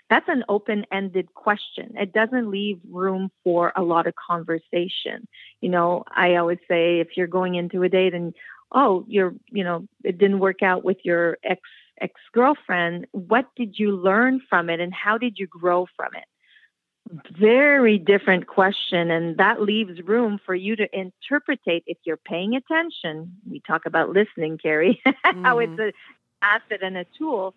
[0.08, 1.94] that's an open ended question.
[1.96, 5.26] It doesn't leave room for a lot of conversation.
[5.60, 8.34] You know, I always say if you're going into a date and,
[8.72, 11.60] oh, you're, you know, it didn't work out with your ex
[12.00, 16.24] ex girlfriend, what did you learn from it and how did you grow from it?
[17.38, 19.10] Very different question.
[19.10, 23.36] And that leaves room for you to interpretate if you're paying attention.
[23.48, 25.44] We talk about listening, Carrie, mm-hmm.
[25.44, 25.82] how it's mm-hmm.
[25.82, 25.92] an
[26.42, 27.54] asset and a tool.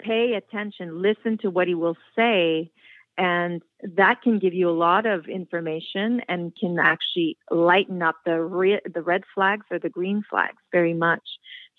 [0.00, 2.70] Pay attention, listen to what he will say.
[3.16, 8.40] And that can give you a lot of information and can actually lighten up the
[8.40, 11.24] re- the red flags or the green flags very much.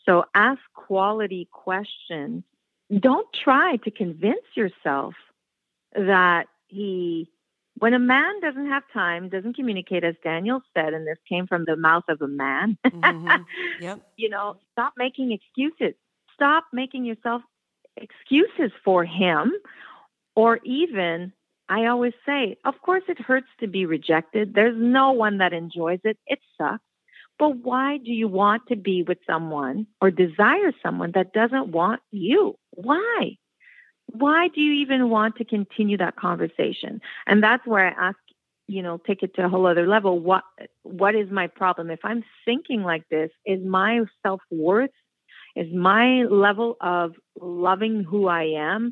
[0.10, 2.43] So ask quality questions.
[2.99, 5.14] Don't try to convince yourself
[5.93, 7.30] that he,
[7.78, 11.66] when a man doesn't have time, doesn't communicate, as Daniel said, and this came from
[11.66, 13.43] the mouth of a man, mm-hmm.
[13.84, 14.01] yep.
[14.18, 15.93] you know, stop making excuses.
[16.34, 17.43] Stop making yourself
[17.95, 19.53] excuses for him
[20.36, 21.34] or even
[21.68, 24.55] I always say, of course, it hurts to be rejected.
[24.55, 26.18] There's no one that enjoys it.
[26.26, 26.84] It sucks.
[27.40, 32.02] But why do you want to be with someone or desire someone that doesn't want
[32.12, 32.56] you?
[32.72, 33.38] Why?
[34.08, 37.00] Why do you even want to continue that conversation?
[37.26, 38.18] And that's where I ask,
[38.68, 40.20] you know, take it to a whole other level.
[40.20, 40.44] What
[40.84, 41.90] what is my problem?
[41.90, 44.92] If I'm thinking like this, is my self worth,
[45.56, 48.92] is my level of loving who I am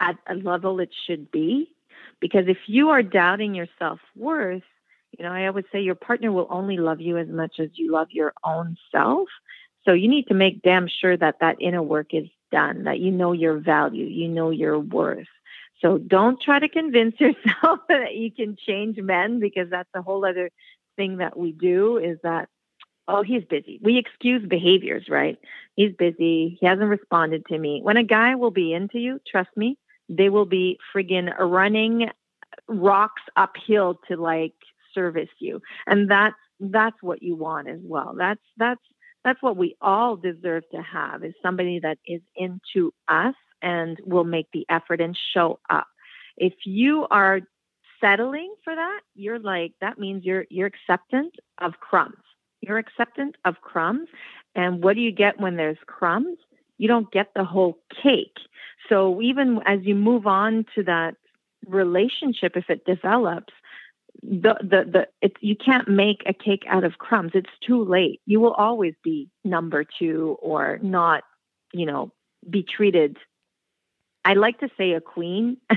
[0.00, 1.72] at a level it should be?
[2.20, 4.62] Because if you are doubting your self worth,
[5.18, 7.92] you know, I always say your partner will only love you as much as you
[7.92, 9.28] love your own self.
[9.84, 13.10] So you need to make damn sure that that inner work is done, that you
[13.10, 15.26] know your value, you know your worth.
[15.80, 20.24] So don't try to convince yourself that you can change men because that's a whole
[20.24, 20.50] other
[20.96, 22.48] thing that we do is that,
[23.08, 23.80] oh, he's busy.
[23.82, 25.38] We excuse behaviors, right?
[25.74, 26.58] He's busy.
[26.60, 27.80] He hasn't responded to me.
[27.82, 32.10] When a guy will be into you, trust me, they will be friggin' running
[32.68, 34.54] rocks uphill to like
[34.94, 35.60] service you.
[35.86, 38.14] And that's that's what you want as well.
[38.16, 38.80] That's that's
[39.24, 44.24] that's what we all deserve to have is somebody that is into us and will
[44.24, 45.86] make the effort and show up.
[46.36, 47.40] If you are
[48.00, 52.22] settling for that you're like that means you're you're acceptant of crumbs.
[52.60, 54.08] You're acceptant of crumbs.
[54.54, 56.38] And what do you get when there's crumbs?
[56.78, 58.36] You don't get the whole cake.
[58.88, 61.14] So even as you move on to that
[61.66, 63.52] relationship, if it develops,
[64.22, 67.32] the the the it, you can't make a cake out of crumbs.
[67.34, 68.20] It's too late.
[68.26, 71.24] You will always be number two or not,
[71.72, 72.12] you know,
[72.48, 73.16] be treated.
[74.24, 75.56] I like to say a queen.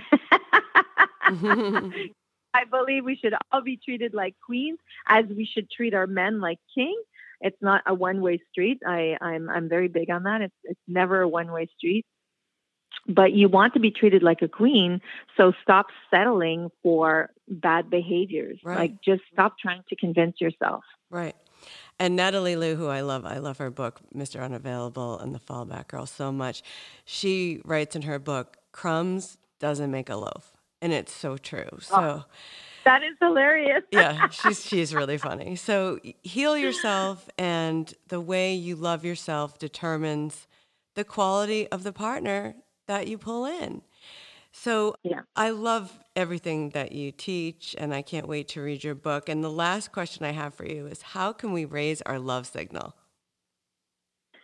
[2.55, 4.77] I believe we should all be treated like queens,
[5.07, 6.95] as we should treat our men like king.
[7.41, 8.79] It's not a one-way street.
[8.85, 10.41] I, I'm I'm very big on that.
[10.41, 12.05] It's it's never a one-way street
[13.07, 15.01] but you want to be treated like a queen
[15.35, 18.59] so stop settling for bad behaviors.
[18.63, 18.77] Right.
[18.77, 20.83] like just stop trying to convince yourself.
[21.09, 21.35] Right.
[21.99, 25.87] And natalie Lue, who i love i love her book mr unavailable and the fallback
[25.87, 26.63] girl so much.
[27.05, 30.51] She writes in her book crumbs doesn't make a loaf
[30.81, 31.67] and it's so true.
[31.71, 32.23] Oh, so oh,
[32.85, 33.83] that is hilarious.
[33.91, 35.55] Yeah she's she's really funny.
[35.55, 40.47] So heal yourself and the way you love yourself determines
[40.95, 42.55] the quality of the partner
[42.87, 43.81] that you pull in.
[44.51, 45.21] So yeah.
[45.35, 49.27] I love everything that you teach, and I can't wait to read your book.
[49.27, 52.45] And the last question I have for you is how can we raise our love
[52.45, 52.95] signal?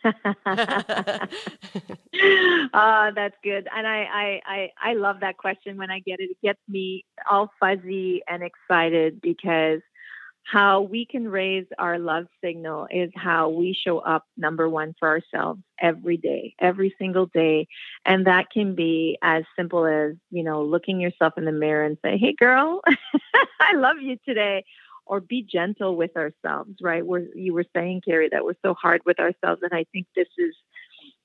[0.05, 0.13] oh,
[3.15, 3.67] that's good.
[3.75, 6.31] And I, I, I, I love that question when I get it.
[6.31, 9.81] It gets me all fuzzy and excited because
[10.51, 15.07] how we can raise our love signal is how we show up number one for
[15.07, 17.67] ourselves every day every single day.
[18.05, 21.97] And that can be as simple as you know looking yourself in the mirror and
[22.03, 22.81] say hey girl
[23.59, 24.63] i love you today.
[25.05, 27.03] Or be gentle with ourselves right?
[27.03, 29.61] Where you were saying carrie that we're so hard with ourselves.
[29.63, 30.55] And i think this is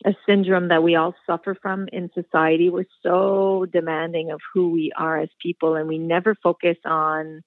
[0.07, 2.69] a syndrome that we all suffer from in society.
[2.69, 7.43] We're so demanding of who we are as people and we never focus on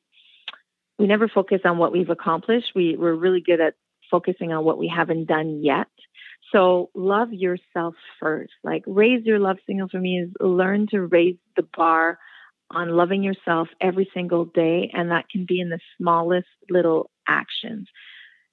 [0.98, 2.72] we never focus on what we've accomplished.
[2.76, 3.76] We, we're really good at
[4.10, 5.88] focusing on what we haven't done yet.
[6.52, 8.54] So love yourself first.
[8.64, 12.20] Like raise your love signal for me is learn to raise the bar
[12.72, 14.90] on loving yourself every single day.
[14.94, 17.88] And that can be in the smallest little actions.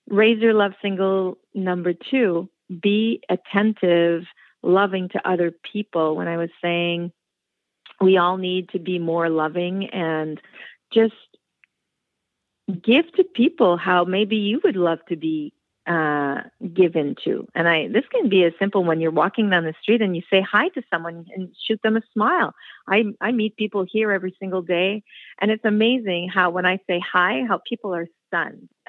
[0.09, 2.51] Raise your love signal number two,
[2.83, 4.25] be attentive,
[4.63, 6.17] loving to other people.
[6.17, 7.13] When I was saying
[8.01, 10.41] we all need to be more loving and
[10.93, 11.15] just
[12.83, 15.53] give to people how maybe you would love to be
[15.87, 16.41] uh,
[16.73, 17.47] given to.
[17.55, 20.23] And I this can be as simple when you're walking down the street and you
[20.31, 22.55] say hi to someone and shoot them a smile.
[22.89, 25.03] I I meet people here every single day,
[25.41, 28.69] and it's amazing how when I say hi, how people are stunned.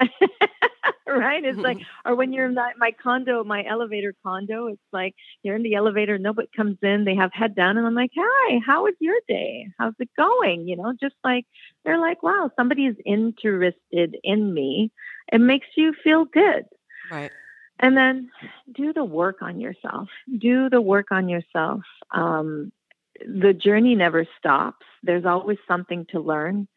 [1.16, 1.44] right?
[1.44, 5.62] It's like, or when you're in my condo, my elevator condo, it's like you're in
[5.62, 8.94] the elevator, nobody comes in, they have head down, and I'm like, hi, how was
[9.00, 9.68] your day?
[9.78, 10.66] How's it going?
[10.66, 11.46] You know, just like
[11.84, 14.90] they're like, wow, somebody is interested in me.
[15.32, 16.64] It makes you feel good.
[17.10, 17.30] Right.
[17.78, 18.30] And then
[18.74, 20.08] do the work on yourself.
[20.38, 21.82] Do the work on yourself.
[22.10, 22.72] Um,
[23.20, 24.86] the journey never stops.
[25.02, 26.68] There's always something to learn.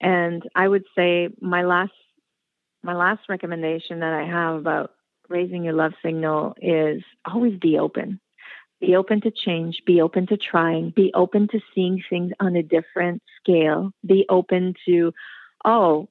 [0.00, 1.92] And I would say my last
[2.82, 4.92] my last recommendation that I have about
[5.28, 8.20] raising your love signal is always be open.
[8.80, 12.62] Be open to change, be open to trying, be open to seeing things on a
[12.62, 15.12] different scale, be open to,
[15.64, 16.08] oh,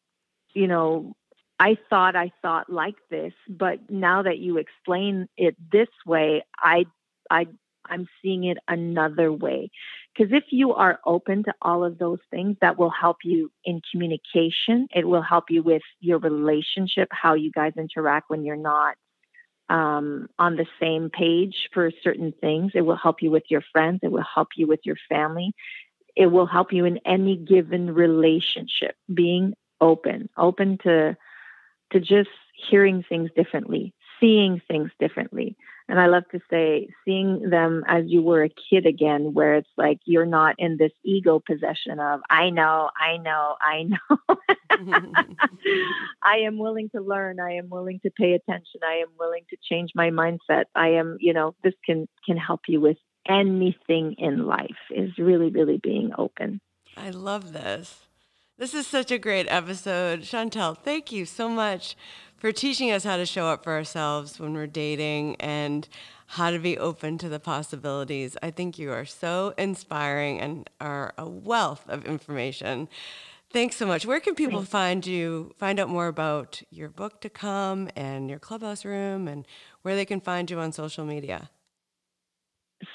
[0.53, 1.15] you know,
[1.59, 6.85] I thought I thought like this, but now that you explain it this way, I
[7.29, 7.47] I
[7.89, 9.71] I'm seeing it another way.
[10.13, 13.81] Because if you are open to all of those things, that will help you in
[13.91, 14.87] communication.
[14.93, 18.95] It will help you with your relationship, how you guys interact when you're not
[19.69, 22.71] um, on the same page for certain things.
[22.73, 23.99] It will help you with your friends.
[24.03, 25.53] It will help you with your family.
[26.15, 28.95] It will help you in any given relationship.
[29.13, 31.15] Being open, open to
[31.91, 32.29] to just
[32.69, 35.55] hearing things differently, seeing things differently.
[35.87, 39.69] And I love to say, seeing them as you were a kid again, where it's
[39.75, 44.17] like you're not in this ego possession of, I know, I know, I know.
[46.21, 47.39] I am willing to learn.
[47.39, 48.81] I am willing to pay attention.
[48.87, 50.65] I am willing to change my mindset.
[50.75, 52.97] I am, you know, this can can help you with
[53.27, 56.61] anything in life is really, really being open.
[56.95, 58.05] I love this.
[58.57, 60.21] This is such a great episode.
[60.21, 61.95] Chantel, thank you so much
[62.39, 65.87] for teaching us how to show up for ourselves when we're dating and
[66.27, 68.37] how to be open to the possibilities.
[68.41, 72.87] I think you are so inspiring and are a wealth of information.
[73.51, 74.05] Thanks so much.
[74.05, 78.37] Where can people find you, find out more about your book to come and your
[78.37, 79.47] clubhouse room and
[79.81, 81.49] where they can find you on social media?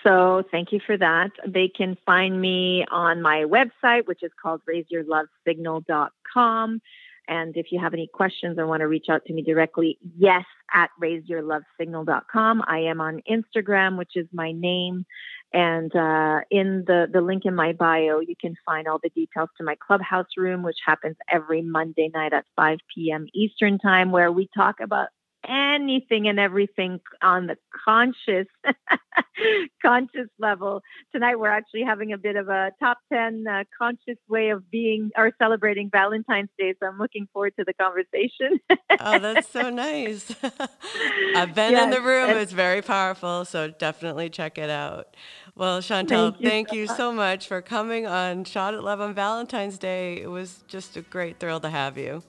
[0.03, 1.33] So, thank you for that.
[1.47, 6.81] They can find me on my website, which is called raiseyourlovesignal.com.
[7.29, 10.45] And if you have any questions or want to reach out to me directly, yes,
[10.73, 12.63] at raiseyourlovesignal.com.
[12.67, 15.05] I am on Instagram, which is my name.
[15.53, 19.49] And uh, in the, the link in my bio, you can find all the details
[19.59, 23.27] to my clubhouse room, which happens every Monday night at 5 p.m.
[23.33, 25.09] Eastern Time, where we talk about
[25.49, 28.47] anything and everything on the conscious
[29.83, 30.83] conscious level.
[31.13, 35.11] Tonight we're actually having a bit of a top 10 uh, conscious way of being
[35.17, 38.61] or celebrating valentine's day so i'm looking forward to the conversation.
[39.01, 40.35] Oh that's so nice.
[41.35, 42.31] I've been yes, in the room.
[42.31, 45.17] it's very powerful so definitely check it out.
[45.55, 46.97] Well chantel thank you, thank so, you much.
[46.97, 50.21] so much for coming on shot at love on valentine's day.
[50.21, 52.23] It was just a great thrill to have you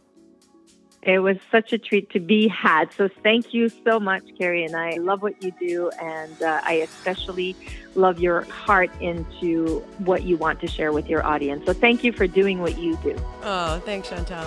[1.05, 2.91] it was such a treat to be had.
[2.91, 4.65] So thank you so much, Carrie.
[4.65, 5.91] And I love what you do.
[6.01, 7.55] And uh, I especially
[7.93, 11.63] love your heart into what you want to share with your audience.
[11.65, 13.15] So thank you for doing what you do.
[13.43, 14.43] Oh, thanks, Chantal.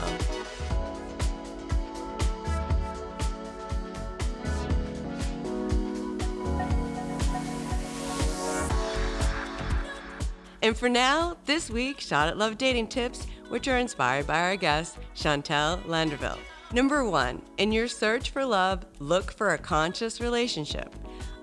[10.61, 14.57] And for now, this week, Shot at Love dating tips which are inspired by our
[14.57, 16.39] guest, Chantel Landerville.
[16.71, 20.95] Number one, in your search for love, look for a conscious relationship.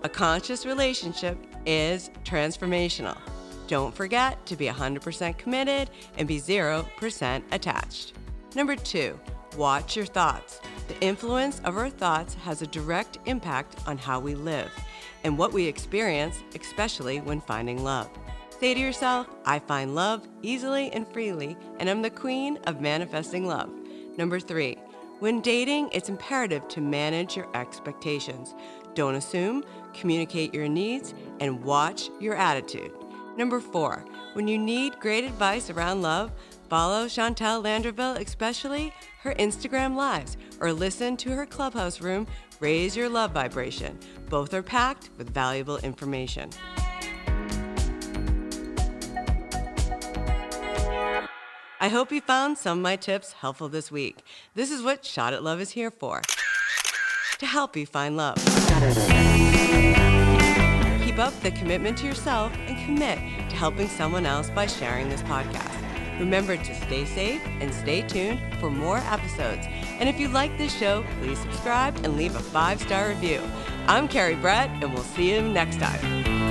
[0.03, 3.17] A conscious relationship is transformational.
[3.65, 8.13] Don't forget to be 100% committed and be 0% attached.
[8.53, 9.19] Number two,
[9.57, 10.61] watch your thoughts.
[10.87, 14.71] The influence of our thoughts has a direct impact on how we live
[15.23, 18.11] and what we experience, especially when finding love.
[18.59, 23.47] Say to yourself, I find love easily and freely, and I'm the queen of manifesting
[23.47, 23.71] love.
[24.17, 24.77] Number three,
[25.19, 28.53] when dating, it's imperative to manage your expectations.
[28.93, 29.63] Don't assume,
[29.93, 32.91] communicate your needs, and watch your attitude.
[33.37, 36.31] Number four, when you need great advice around love,
[36.69, 42.27] follow Chantel Landerville, especially her Instagram lives, or listen to her clubhouse room,
[42.59, 43.99] Raise Your Love Vibration.
[44.29, 46.49] Both are packed with valuable information.
[51.79, 54.23] I hope you found some of my tips helpful this week.
[54.53, 56.21] This is what Shot at Love is here for
[57.39, 58.37] to help you find love.
[61.03, 63.17] Keep up the commitment to yourself and commit
[63.49, 65.81] to helping someone else by sharing this podcast.
[66.17, 69.67] Remember to stay safe and stay tuned for more episodes.
[69.99, 73.41] And if you like this show, please subscribe and leave a five star review.
[73.87, 76.44] I'm Carrie Brett, and we'll see you next time.